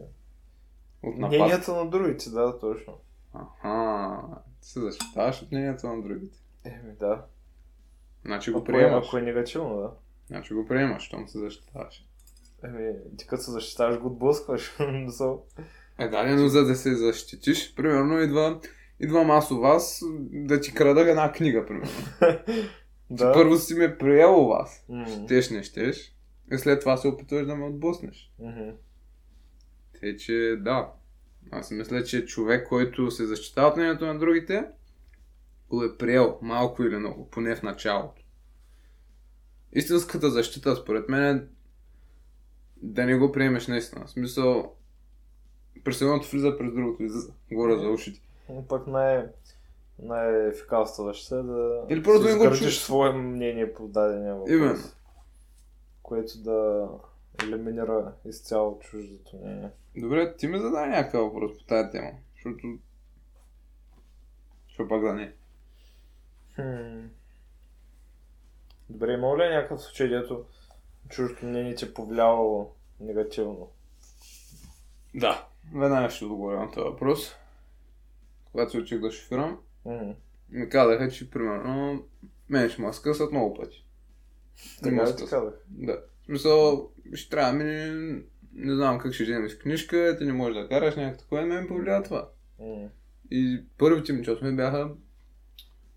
От 1.04 1.18
напад. 1.18 1.38
мнението 1.38 1.76
на 1.76 1.90
другите, 1.90 2.30
да, 2.30 2.60
точно. 2.60 2.94
Аха, 3.34 4.22
ти 4.62 4.68
се 4.70 4.80
защитаваш 4.80 5.42
от 5.42 5.52
мнението 5.52 5.88
на 5.88 6.02
другите. 6.04 6.38
Еми, 6.64 6.94
да. 7.00 7.26
Значи 8.26 8.52
го 8.52 8.58
Ако 8.58 8.72
е, 8.72 8.74
приемаш. 8.74 9.08
ако 9.08 9.18
е 9.18 9.22
негативно, 9.22 9.78
да. 9.78 9.92
Значи 10.28 10.54
го 10.54 10.66
приемаш, 10.66 11.04
щом 11.04 11.28
се 11.28 11.40
защитаваш. 11.40 12.06
Еми, 12.64 12.94
ти 13.18 13.28
като 13.28 13.44
се 13.44 13.52
защитаваш, 13.52 14.00
го 14.00 14.08
отблъскваш. 14.08 14.78
Е, 16.00 16.08
да, 16.08 16.36
но 16.36 16.48
за 16.48 16.66
да 16.66 16.76
се 16.76 16.96
защитиш, 16.96 17.76
примерно 17.76 18.20
идва, 18.20 18.60
идва 19.00 19.42
аз 19.64 20.02
да 20.32 20.62
ти 20.62 20.74
крада 20.74 21.10
една 21.10 21.32
книга, 21.32 21.66
примерно. 21.66 21.92
Ти 23.08 23.14
да. 23.16 23.34
първо 23.34 23.58
си 23.58 23.76
ме 23.76 23.98
приел 23.98 24.46
вас. 24.46 24.86
М, 24.90 25.08
Щеш, 25.26 25.50
не 25.50 25.64
щеш. 25.64 26.16
И 26.52 26.58
след 26.58 26.80
това 26.80 26.98
се 26.98 27.08
опитваш 27.08 27.46
да 27.46 27.56
ме 27.56 27.66
отблъснеш. 27.66 28.34
мгм. 28.40 28.70
Те, 30.00 30.18
че 30.18 30.56
да. 30.60 30.92
Аз 31.52 31.72
мисля, 31.72 32.04
че 32.04 32.26
човек, 32.26 32.68
който 32.68 33.12
се 33.12 33.26
защитава 33.26 33.68
от 33.68 33.78
мнението 33.78 34.06
на 34.06 34.20
другите, 34.20 34.66
го 35.70 35.84
е 35.84 35.98
приел 35.98 36.40
малко 36.42 36.84
или 36.84 36.98
много, 36.98 37.30
поне 37.30 37.56
в 37.56 37.64
началото. 37.64 38.22
Истинската 39.74 40.30
защита, 40.32 40.76
според 40.76 41.10
мен, 41.10 41.38
е 41.38 41.44
да 42.82 43.06
не 43.06 43.18
го 43.18 43.32
приемеш 43.32 43.68
наистина. 43.68 44.06
В 44.06 44.10
смисъл, 44.10 44.76
през 45.84 46.02
едното 46.02 46.30
влиза, 46.32 46.58
през 46.58 46.74
другото 46.74 47.04
излиза. 47.04 47.34
Говоря 47.52 47.80
за 47.80 47.90
ушите. 47.90 48.22
Пък 48.70 48.88
най- 48.88 49.26
най-ефикасната 50.00 51.04
защита 51.04 51.36
е 51.36 51.44
да 51.44 51.86
Или 51.90 52.04
просто 52.04 52.28
си 52.28 52.34
го 52.34 52.44
изградиш 52.44 52.80
свое 52.80 53.12
мнение 53.12 53.74
по 53.74 53.88
дадения 53.88 54.36
въпрос. 54.36 54.52
Именно. 54.52 54.84
Което 56.04 56.38
да 56.38 56.88
елиминира 57.44 58.14
изцяло 58.26 58.80
чуждото 58.80 59.38
мнение. 59.38 59.70
Добре, 59.98 60.36
ти 60.36 60.48
ми 60.48 60.60
задай 60.60 60.90
някакъв 60.90 61.22
въпрос 61.22 61.58
по 61.58 61.64
тази 61.64 61.92
тема, 61.92 62.12
защото... 62.34 62.78
Що 64.68 64.88
пак 64.88 65.02
да 65.02 65.14
не? 65.14 65.34
Хм. 66.56 67.08
Добре, 68.90 69.14
има 69.14 69.38
ли 69.38 69.50
някакъв 69.50 69.82
случай, 69.82 70.08
дето 70.08 70.46
чуждото 71.10 71.46
мнение 71.46 71.76
ти 71.76 71.86
е 71.86 71.94
повлияло 71.94 72.72
негативно? 73.00 73.72
Да. 75.16 75.48
Веднага 75.76 76.10
ще 76.10 76.26
отговоря 76.26 76.60
на 76.60 76.72
този 76.72 76.90
въпрос. 76.90 77.36
Когато 78.52 78.72
се 78.72 78.78
учих 78.78 79.00
да 79.00 79.12
шофирам, 79.12 79.60
Мгм. 79.86 80.12
ми 80.50 80.70
казаха, 80.70 81.10
че 81.10 81.30
примерно 81.30 82.04
мен 82.50 82.70
ще 82.70 82.82
ме 82.82 82.94
скъсат 82.94 83.32
много 83.32 83.54
пъти. 83.54 83.86
Не 84.84 84.98
Така 84.98 85.10
ли 85.10 85.16
ти 85.16 85.26
казах? 85.26 85.54
Да. 85.68 86.02
Ще 87.14 87.30
трябва 87.30 87.54
ми, 87.54 87.66
не 88.54 88.76
знам 88.76 89.00
как 89.00 89.14
ще 89.14 89.24
вземеш 89.24 89.58
книжка, 89.58 90.16
ти 90.20 90.26
не 90.26 90.34
можеш 90.34 90.62
да 90.62 90.68
караш 90.68 90.96
някакво 90.96 91.22
такова, 91.22 91.42
и 91.42 91.46
ме 91.46 91.62
ми 91.62 91.68
повлия 91.68 92.04
това. 92.04 92.30
М. 92.60 92.90
И 93.32 93.64
първите 93.78 94.14
ми 94.14 94.26
ми 94.42 94.56
бяха 94.56 94.90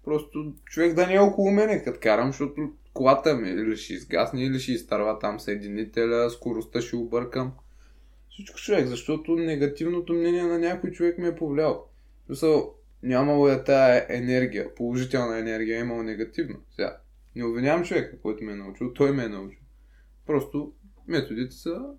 просто 0.05 0.55
човек 0.65 0.95
да 0.95 1.07
не 1.07 1.15
е 1.15 1.21
около 1.21 1.51
мене, 1.51 1.85
като 1.85 2.01
карам, 2.03 2.29
защото 2.29 2.73
колата 2.93 3.35
ми 3.35 3.51
или 3.51 3.77
ще 3.77 3.93
изгасне, 3.93 4.45
или 4.45 4.59
ще 4.59 4.73
изтърва 4.73 5.19
там 5.19 5.41
съединителя, 5.41 6.31
скоростта 6.31 6.81
ще 6.81 6.97
объркам. 6.97 7.53
Всичко 8.31 8.59
човек, 8.59 8.87
защото 8.87 9.37
негативното 9.37 10.13
мнение 10.13 10.43
на 10.43 10.59
някой 10.59 10.91
човек 10.91 11.19
ми 11.19 11.29
е 11.29 11.37
повлиял. 11.37 11.87
В 12.23 12.27
Смисъл, 12.27 12.75
нямало 13.03 13.49
е 13.49 13.65
тая 13.65 14.07
енергия, 14.09 14.75
положителна 14.75 15.39
енергия, 15.39 15.79
е 15.79 15.81
имало 15.81 16.03
негативно. 16.03 16.63
Сега, 16.71 16.97
не 17.37 17.45
обвинявам 17.45 17.85
човека, 17.85 18.21
който 18.21 18.45
ме 18.45 18.53
е 18.53 18.57
научил, 18.57 18.93
той 18.93 19.13
ме 19.13 19.25
е 19.25 19.29
научил. 19.29 19.61
Просто 20.27 20.73
методите 21.07 21.55
са 21.55 21.95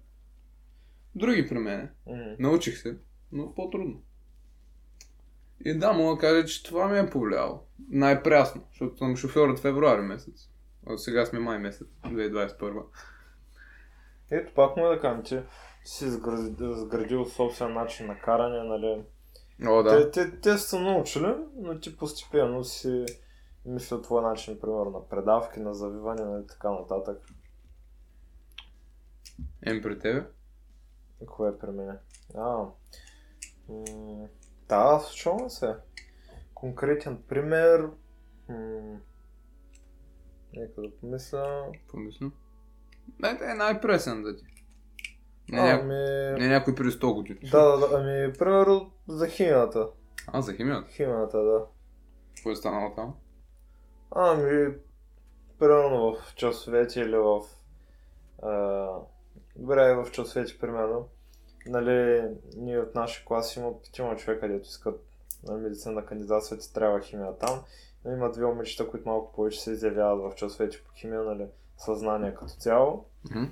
други 1.15 1.47
при 1.47 1.59
мене. 1.59 1.89
М. 2.07 2.35
Научих 2.39 2.77
се, 2.77 2.97
но 3.31 3.55
по-трудно. 3.55 4.01
И 5.65 5.77
да, 5.77 5.93
мога 5.93 6.15
да 6.15 6.21
кажа, 6.21 6.45
че 6.45 6.63
това 6.63 6.87
ми 6.87 6.99
е 6.99 7.09
повлияло. 7.09 7.63
Най-прясно, 7.89 8.65
защото 8.69 8.97
съм 8.97 9.15
шофьор 9.15 9.49
от 9.49 9.59
февруари 9.59 10.01
месец. 10.01 10.49
А 10.87 10.97
сега 10.97 11.25
сме 11.25 11.39
май 11.39 11.59
месец, 11.59 11.87
2021. 12.05 12.83
Ето 14.31 14.53
пак 14.53 14.77
му 14.77 14.87
да 14.87 14.99
кажем, 14.99 15.23
че 15.23 15.43
си 15.83 16.05
изградил 16.05 17.25
собствен 17.25 17.73
начин 17.73 18.07
на 18.07 18.19
каране, 18.19 18.63
нали? 18.63 19.03
О, 19.67 19.83
да. 19.83 20.11
Те, 20.11 20.11
те, 20.11 20.39
те 20.39 20.57
са 20.57 20.79
научили, 20.79 21.35
но 21.55 21.79
ти 21.79 21.97
постепенно 21.97 22.63
си 22.63 23.05
мисля 23.65 24.01
твой 24.01 24.21
начин, 24.21 24.59
примерно, 24.59 24.89
на 24.89 25.09
предавки, 25.09 25.59
на 25.59 25.73
завиване, 25.73 26.25
нали, 26.25 26.47
така 26.47 26.71
нататък. 26.71 27.21
Ем 29.65 29.81
при 29.81 29.99
тебе? 29.99 30.25
Какво 31.19 31.47
е 31.47 31.59
при 31.59 31.71
мен? 31.71 31.97
А, 32.35 32.65
м- 33.69 34.27
да, 34.69 34.99
случваме 34.99 35.49
се. 35.49 35.75
Конкретен 36.53 37.23
пример. 37.27 37.89
М- 38.49 38.99
нека 40.53 40.81
да 40.81 40.95
помисля. 41.01 41.65
Помисля. 41.87 42.31
Не, 43.19 43.29
е 43.51 43.53
най-пресен 43.53 44.23
да 44.23 44.35
ти. 44.35 44.43
Не, 45.49 45.59
А, 45.59 45.63
ня... 45.63 45.79
ами... 45.81 46.39
не 46.41 46.47
някой 46.47 46.75
при 46.75 46.83
100 46.83 47.13
години. 47.13 47.39
Да, 47.51 47.63
да, 47.63 47.77
да, 47.77 47.97
ами, 47.97 48.33
примерно 48.33 48.91
за 49.09 49.27
химията. 49.27 49.87
А, 50.27 50.41
за 50.41 50.53
химията. 50.53 50.91
Химията, 50.91 51.37
да. 51.37 51.65
Какво 52.35 52.51
е 52.51 52.55
станало 52.55 52.95
там? 52.95 53.15
Ами, 54.11 54.73
примерно 55.59 56.15
в 56.15 56.35
часовете 56.35 56.99
или 56.99 57.17
в... 57.17 57.41
А, 58.43 58.87
добре, 59.55 59.95
в 59.95 60.11
часовете, 60.11 60.59
примерно. 60.59 61.07
Нали, 61.65 62.27
ние 62.57 62.79
от 62.79 62.95
нашия 62.95 63.25
клас 63.25 63.55
има 63.55 63.81
петима 63.81 64.15
човека, 64.15 64.41
където 64.41 64.67
искат 64.67 65.05
на 65.43 65.57
медицина 65.57 65.95
да 65.95 66.05
кандидатстват 66.05 66.63
и 66.63 66.73
трябва 66.73 67.01
химия 67.01 67.37
там. 67.37 67.63
Но 68.05 68.11
има 68.11 68.31
две 68.31 68.45
момичета, 68.45 68.89
които 68.89 69.09
малко 69.09 69.33
повече 69.33 69.61
се 69.61 69.71
изявяват 69.71 70.33
в 70.33 70.35
часовете 70.35 70.83
по 70.83 70.91
химия, 70.93 71.23
нали, 71.23 71.47
съзнание 71.77 72.35
като 72.35 72.53
цяло. 72.53 73.05
Мгм. 73.31 73.43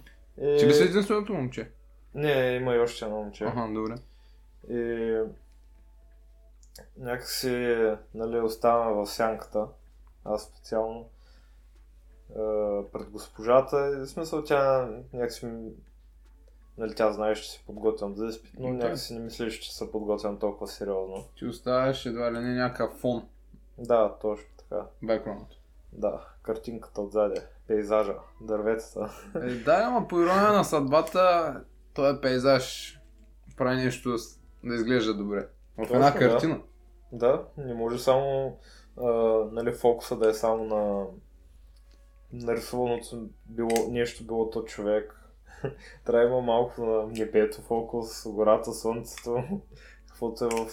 И... 0.42 0.58
Ти 0.60 0.68
ли 0.68 0.74
си 0.74 0.84
единственото 0.84 1.34
момче? 1.34 1.72
Не, 2.16 2.56
има 2.56 2.76
и 2.76 2.80
още 2.80 3.06
едно 3.06 3.18
момче. 3.18 3.44
Аха, 3.44 3.70
добре. 3.74 3.96
И 4.70 5.22
някакси 6.98 7.76
нали, 8.14 8.40
оставаме 8.40 8.94
в 8.94 9.06
сянката, 9.06 9.68
аз 10.26 10.44
специално, 10.44 11.10
е, 12.30 12.36
пред 12.92 13.10
госпожата. 13.10 13.78
В 13.78 14.06
смисъл 14.08 14.44
тя 14.44 14.90
някакси, 15.14 15.46
нали, 16.78 16.96
тя 16.96 17.12
знае, 17.12 17.36
че 17.36 17.52
се 17.52 17.64
подготвям 17.66 18.16
за 18.16 18.26
изпит, 18.26 18.52
но 18.60 18.68
Да. 18.68 18.74
някакси 18.74 19.14
не 19.14 19.20
мислиш, 19.20 19.60
че 19.60 19.76
се 19.76 19.92
подготвям 19.92 20.40
толкова 20.40 20.68
сериозно. 20.68 21.26
Ти 21.38 21.46
оставяш 21.46 22.06
едва 22.06 22.34
ли 22.34 22.40
не 22.40 22.56
някакъв 22.56 23.00
фон, 23.00 23.28
Да, 23.78 24.16
точно 24.22 24.48
така. 24.58 24.86
бекграунд. 25.04 25.48
Да, 25.94 26.28
картинката 26.42 27.02
отзаде, 27.02 27.48
пейзажа, 27.68 28.16
дърветата. 28.42 29.10
Е, 29.36 29.40
да, 29.56 29.84
ама 29.86 30.08
по 30.08 30.20
ирония 30.20 30.54
на 30.54 30.64
съдбата, 30.64 31.56
този 31.94 32.22
пейзаж 32.22 32.94
прави 33.58 33.76
нещо 33.76 34.16
да 34.64 34.76
изглежда 34.76 35.14
добре. 35.14 35.48
В 35.78 35.82
Точно, 35.82 35.96
една 35.96 36.12
да. 36.12 36.20
картина. 36.20 36.62
Да, 37.12 37.46
не 37.58 37.74
може 37.74 38.00
само 38.00 38.58
а, 39.02 39.08
нали, 39.52 39.74
фокуса 39.74 40.18
да 40.18 40.30
е 40.30 40.34
само 40.34 40.64
на 40.64 41.06
нарисуваното 42.34 43.30
било, 43.46 43.90
нещо 43.90 44.24
било 44.24 44.50
то 44.50 44.64
човек. 44.64 45.22
Трябва 46.06 46.26
да 46.26 46.32
има 46.32 46.42
малко 46.42 46.86
на 46.86 47.08
небето 47.08 47.62
фокус, 47.62 48.28
гората, 48.28 48.74
слънцето, 48.74 49.44
каквото 50.08 50.46
е 50.46 50.50
в 50.50 50.68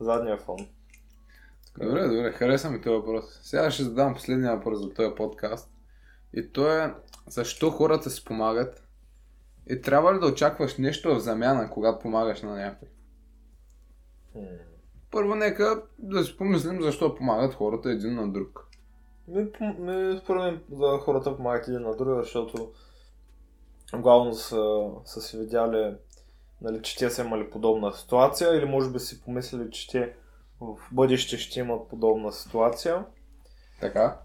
задния 0.00 0.38
фон. 0.38 0.68
Добре, 1.78 2.08
добре, 2.08 2.32
хареса 2.32 2.70
ми 2.70 2.80
този 2.80 2.96
въпрос. 2.96 3.24
Сега 3.42 3.70
ще 3.70 3.82
задам 3.82 4.14
последния 4.14 4.56
въпрос 4.56 4.78
за 4.80 4.94
този 4.94 5.14
подкаст. 5.14 5.70
И 6.34 6.52
то 6.52 6.68
е, 6.68 6.94
защо 7.26 7.70
хората 7.70 8.10
си 8.10 8.24
помагат? 8.24 8.86
И 9.70 9.80
трябва 9.80 10.14
ли 10.14 10.20
да 10.20 10.26
очакваш 10.26 10.76
нещо 10.76 11.14
в 11.14 11.20
замяна, 11.20 11.70
когато 11.70 11.98
помагаш 11.98 12.42
на 12.42 12.54
някой? 12.54 12.88
Първо 15.10 15.34
нека 15.34 15.82
да 15.98 16.24
си 16.24 16.36
помислим 16.36 16.82
защо 16.82 17.14
помагат 17.14 17.54
хората 17.54 17.90
един 17.90 18.14
на 18.14 18.32
друг. 18.32 18.68
Ми, 19.28 19.42
ми, 19.78 20.18
според 20.22 20.42
мен 20.42 20.62
за 20.72 20.98
хората 20.98 21.36
помагат 21.36 21.68
един 21.68 21.82
на 21.82 21.96
друга, 21.96 22.22
защото 22.22 22.72
главно 23.94 24.34
са, 24.34 24.88
са 25.04 25.20
си 25.20 25.38
видяли, 25.38 25.94
нали, 26.60 26.82
че 26.82 26.96
те 26.96 27.10
са 27.10 27.22
имали 27.22 27.50
подобна 27.50 27.92
ситуация 27.92 28.54
или 28.54 28.64
може 28.64 28.90
би 28.90 28.98
си 28.98 29.22
помислили, 29.22 29.70
че 29.70 29.88
те 29.90 30.14
в 30.60 30.76
бъдеще 30.92 31.38
ще 31.38 31.60
имат 31.60 31.88
подобна 31.88 32.32
ситуация. 32.32 33.04
Така? 33.80 34.20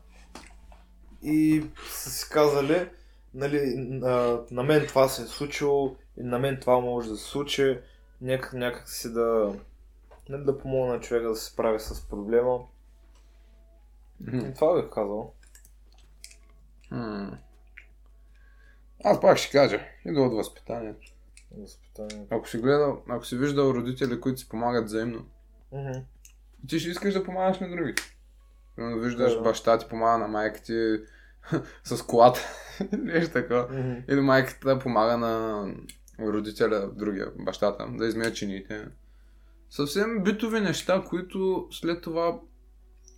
и 1.25 1.63
са 1.89 2.09
си 2.09 2.29
казали, 2.29 2.89
нали, 3.33 3.73
на, 3.75 4.39
на 4.51 4.63
мен 4.63 4.87
това 4.87 5.07
се 5.07 5.21
е 5.21 5.25
случило 5.25 5.95
и 6.17 6.23
на 6.23 6.39
мен 6.39 6.57
това 6.61 6.79
може 6.79 7.09
да 7.09 7.15
се 7.15 7.29
случи, 7.29 7.79
някак, 8.21 8.53
някак 8.53 8.89
си 8.89 9.13
да, 9.13 9.53
нали, 10.29 10.43
да 10.43 10.57
помогна 10.57 10.93
на 10.93 10.99
човека 10.99 11.27
да 11.27 11.35
се 11.35 11.45
справи 11.45 11.79
с 11.79 12.07
проблема. 12.09 12.59
И 14.33 14.53
това 14.55 14.81
бих 14.81 14.89
казал. 14.91 15.33
М. 16.91 17.37
Аз 19.03 19.21
пак 19.21 19.37
ще 19.37 19.51
кажа. 19.51 19.79
Идва 20.05 20.21
от 20.23 20.33
възпитанието. 20.33 21.07
Възпитание. 21.57 22.25
Ако 22.29 22.49
си 22.49 22.57
гледал, 22.57 23.01
ако 23.09 23.25
си 23.25 23.37
виждал 23.37 23.63
родители, 23.73 24.21
които 24.21 24.39
си 24.39 24.49
помагат 24.49 24.85
взаимно, 24.85 25.25
Мгм. 25.71 25.99
ти 26.67 26.79
ще 26.79 26.89
искаш 26.89 27.13
да 27.13 27.23
помагаш 27.23 27.59
на 27.59 27.69
другите. 27.69 28.03
Примерно 28.75 28.99
виждаш 29.01 29.31
Да, 29.31 29.37
да. 29.37 29.43
баща 29.43 29.77
ти 29.77 29.87
помага 29.89 30.17
на 30.17 30.27
майка 30.27 30.61
ти 30.61 30.97
с 31.83 32.03
колата. 32.03 32.39
Нещо 32.91 33.33
такова. 33.33 33.67
Мгм. 33.71 33.93
Или 34.09 34.21
майката 34.21 34.79
помага 34.79 35.17
на 35.17 35.65
родителя, 36.19 36.89
другия, 36.93 37.31
бащата, 37.39 37.87
да 37.89 38.05
измие 38.05 38.33
чините. 38.33 38.87
Съвсем 39.69 40.23
битови 40.23 40.59
неща, 40.59 41.03
които 41.09 41.67
след 41.71 42.01
това 42.01 42.39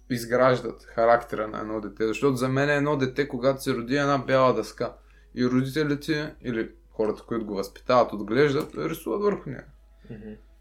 изграждат 0.10 0.84
характера 0.84 1.48
на 1.48 1.60
едно 1.60 1.82
дете. 1.82 2.08
Защото 2.08 2.36
за 2.36 2.50
мен 2.50 2.70
е 2.70 2.76
едно 2.76 2.98
дете, 2.98 3.28
когато 3.28 3.64
се 3.64 3.74
роди 3.74 3.96
една 3.96 4.18
бяла 4.18 4.54
дъска. 4.54 4.94
И 5.36 5.46
родителите 5.46 6.36
или 6.44 6.72
хората, 6.92 7.24
които 7.28 7.46
го 7.46 7.56
възпитават, 7.56 8.14
отглеждат, 8.14 8.76
рисуват 8.78 9.22
върху 9.22 9.50
нея. 9.50 9.66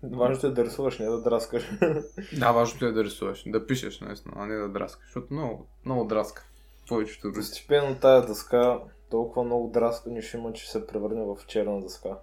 Важното 0.02 0.46
е 0.46 0.50
да 0.50 0.64
рисуваш, 0.64 0.98
не 0.98 1.06
да 1.06 1.22
драскаш. 1.22 1.70
Да, 2.38 2.52
важното 2.52 2.86
е 2.86 2.92
да 2.92 3.04
рисуваш, 3.04 3.44
да 3.46 3.66
пишеш, 3.66 4.00
наистина, 4.00 4.34
а 4.36 4.46
не 4.46 4.56
да 4.56 4.68
драскаш. 4.68 5.06
Защото 5.06 5.34
много, 5.34 5.66
много 5.84 6.04
драска. 6.04 6.46
Повечето 6.88 7.28
родители. 7.28 7.42
Постепенно 7.42 7.96
тая 8.00 8.26
дъска 8.26 8.80
толкова 9.10 9.44
много 9.44 9.70
драскани 9.70 10.22
ще 10.22 10.36
има, 10.36 10.52
че 10.52 10.70
се 10.70 10.86
превърне 10.86 11.24
в 11.24 11.46
черна 11.46 11.80
дъска. 11.80 12.18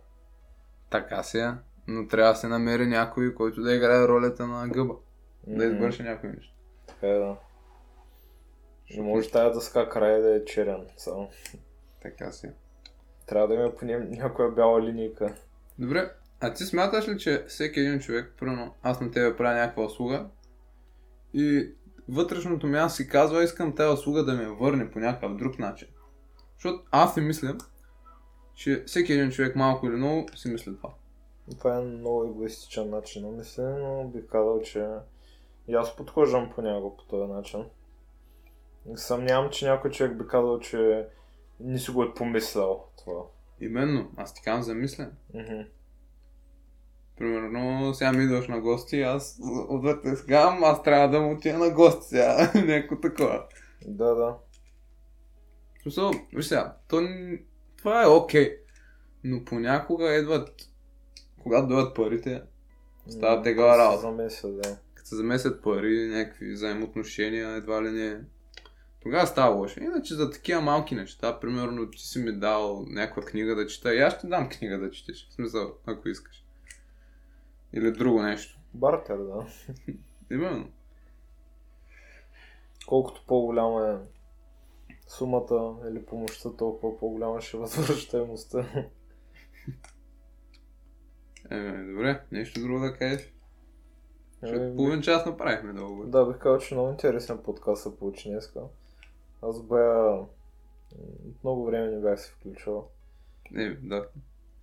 Така 0.90 1.24
си 1.24 1.40
е, 1.40 1.54
но 1.88 2.08
трябва 2.08 2.32
да 2.34 2.40
се 2.40 2.48
намери 2.48 2.86
някой, 2.88 3.34
който 3.34 3.62
да 3.62 3.74
играе 3.74 4.08
ролята 4.08 4.48
на 4.48 4.68
гъба. 4.68 4.94
Да 5.48 5.66
Мгм. 5.66 5.76
извърши 5.76 6.04
някой 6.04 6.30
нещо. 6.30 6.54
Така 6.88 7.08
е, 7.08 7.14
да. 7.14 7.36
Не 8.96 9.02
може 9.04 9.30
тая 9.32 9.52
дъска 9.54 9.90
край 9.90 10.22
да 10.22 10.36
е 10.36 10.46
черен. 10.46 10.88
Само. 10.98 11.30
Така 12.02 12.32
си. 12.32 12.48
е. 12.48 12.54
Трябва 13.28 13.48
да 13.48 13.54
има 13.54 13.76
поне 13.76 13.98
някоя 14.00 14.52
бяла 14.52 14.82
линейка. 14.82 15.36
Добре, 15.80 16.12
а 16.40 16.54
ти 16.54 16.64
смяташ 16.64 17.08
ли, 17.08 17.18
че 17.18 17.46
всеки 17.48 17.80
един 17.80 18.00
човек, 18.00 18.34
примерно 18.40 18.74
аз 18.84 19.02
на 19.02 19.12
тебе 19.12 19.38
правя 19.38 19.60
някаква 19.60 19.84
услуга 19.84 20.26
и 21.34 21.72
вътрешното 22.10 22.68
ми 22.68 22.78
аз 22.78 22.98
си 22.98 23.08
казва, 23.08 23.44
искам 23.44 23.76
тази 23.76 23.94
услуга 23.94 24.24
да 24.24 24.34
ме 24.34 24.48
върне 24.48 24.92
по 24.92 25.00
някакъв 25.00 25.38
друг 25.38 25.60
начин. 25.60 25.88
Защото 26.54 26.84
аз 26.92 27.14
си 27.14 27.22
мисля, 27.22 27.56
че 28.56 28.84
всеки 28.88 29.14
един 29.14 29.32
човек 29.32 29.56
малко 29.56 29.86
или 29.88 29.96
много 29.96 30.26
си 30.36 30.48
мисли 30.50 30.76
това. 30.78 30.90
Това 31.52 31.78
е 31.78 31.82
много 31.82 32.24
егоистичен 32.24 32.90
начин 32.90 33.22
на 33.22 33.32
мислене, 33.32 33.80
но 33.80 34.08
бих 34.08 34.28
казал, 34.28 34.62
че 34.62 34.88
и 35.68 35.74
аз 35.74 35.96
подхождам 35.96 36.52
по 36.56 36.62
него 36.62 36.98
по 36.98 37.04
този 37.04 37.32
начин. 37.32 37.66
Съмнявам, 38.96 39.50
че 39.50 39.66
някой 39.66 39.92
човек 39.92 40.18
би 40.18 40.28
казал, 40.28 40.60
че 40.60 41.08
не 41.60 41.80
си 41.80 41.92
го 41.92 42.04
е 42.04 42.14
помислял 42.14 42.88
това. 42.98 43.22
Именно, 43.62 44.12
аз 44.18 44.34
ти 44.34 44.42
казвам 44.42 44.64
за 44.64 44.76
мислене. 44.76 45.12
Мгм. 45.34 45.62
Примерно, 47.18 47.94
сега 47.94 48.12
ми 48.12 48.24
идваш 48.24 48.48
на 48.48 48.62
гости, 48.62 49.02
аз 49.02 49.40
отвътре 49.70 50.16
казвам, 50.28 50.64
аз 50.64 50.84
трябва 50.84 51.10
да 51.10 51.22
му 51.22 51.32
отида 51.32 51.58
на 51.58 51.70
гости 51.70 52.08
сега, 52.08 52.52
някакво 52.56 52.96
такова. 52.96 53.46
Да, 53.86 54.16
да. 54.16 54.38
Смисъл, 55.82 56.12
виж 56.34 56.46
сега, 56.46 56.78
то, 56.90 57.02
това 57.78 58.04
е 58.04 58.08
окей, 58.08 58.58
но 59.24 59.46
понякога 59.46 60.16
идват, 60.16 60.50
когато 61.44 61.68
дойдат 61.68 61.96
парите, 61.96 62.42
Става 63.10 63.38
М, 63.38 63.44
тегава 63.44 63.74
се 63.74 63.80
работа. 63.80 64.02
Замеся, 64.02 64.52
да. 64.52 64.78
като 64.94 65.08
се 65.08 65.16
замесят 65.16 65.64
пари, 65.64 66.08
някакви 66.08 66.54
взаимоотношения, 66.54 67.50
едва 67.50 67.84
ли 67.84 67.92
не, 67.92 68.22
тогава 69.02 69.28
става 69.28 69.56
лошо. 69.56 69.84
Иначе 69.84 70.16
за 70.16 70.32
такива 70.32 70.62
малки 70.62 70.96
неща, 70.96 71.40
примерно 71.40 71.92
ти 71.92 72.00
си 72.00 72.20
ми 72.20 72.32
дал 72.32 72.86
някаква 72.88 73.24
книга 73.24 73.56
да 73.56 73.68
чета, 73.68 73.96
и 73.96 74.00
аз 74.00 74.14
ще 74.18 74.28
дам 74.28 74.50
книга 74.50 74.80
да 74.80 74.92
четеш, 74.92 75.28
в 75.30 75.34
смисъл, 75.34 75.74
ако 75.86 76.10
искаш. 76.10 76.46
Или 77.74 77.92
друго 77.92 78.22
нещо. 78.22 78.60
Бартер, 78.74 79.18
да. 79.18 79.46
Именно. 80.32 80.70
Колкото 82.88 83.24
по-голяма 83.28 83.90
е 83.90 84.08
сумата 85.08 85.76
или 85.90 86.06
помощта, 86.06 86.56
толкова 86.58 87.00
по-голяма 87.00 87.42
ще 87.42 87.58
е 87.58 87.60
възвръщаемостта. 87.60 88.66
Е, 91.54 91.84
добре, 91.84 92.22
нещо 92.32 92.62
друго 92.62 92.80
да 92.80 92.94
кажеш? 92.94 93.34
Защото 94.42 94.62
Ами, 94.62 94.76
половин 94.76 95.02
час 95.02 95.26
направихме 95.26 95.74
дълго. 95.74 96.06
Да, 96.06 96.26
бих 96.26 96.38
казал, 96.38 96.60
че 96.60 96.74
много 96.74 96.90
интересен 96.90 97.38
подкаст 97.38 97.84
се 97.84 97.98
получи 97.98 98.30
днеска. 98.30 98.62
Аз 99.42 99.62
бая... 99.62 100.14
от 100.16 101.44
много 101.44 101.66
време 101.66 101.92
не 101.92 102.02
бях 102.02 102.22
се 102.22 102.32
включвал. 102.32 102.90
Не, 103.52 103.70
да. 103.70 104.08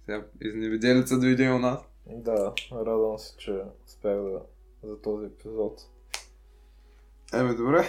Сега 0.04 0.26
изневиделица 0.40 1.18
дойде 1.18 1.50
у 1.50 1.58
нас. 1.58 1.80
Да, 2.06 2.54
радвам 2.72 3.18
се, 3.18 3.36
че 3.36 3.62
успях 3.86 4.16
да 4.16 4.40
за 4.82 5.00
този 5.00 5.26
епизод. 5.26 5.80
Еми, 7.34 7.56
добре. 7.56 7.84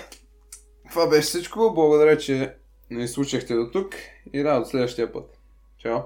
Това 0.90 1.08
беше 1.08 1.28
всичко. 1.28 1.74
Благодаря, 1.74 2.18
че 2.18 2.56
не 2.90 3.04
изслушахте 3.04 3.56
до 3.56 3.72
тук 3.72 3.96
и 4.34 4.44
да, 4.44 4.60
до 4.60 4.66
следващия 4.66 5.14
път. 5.14 5.38
Чао! 5.78 6.00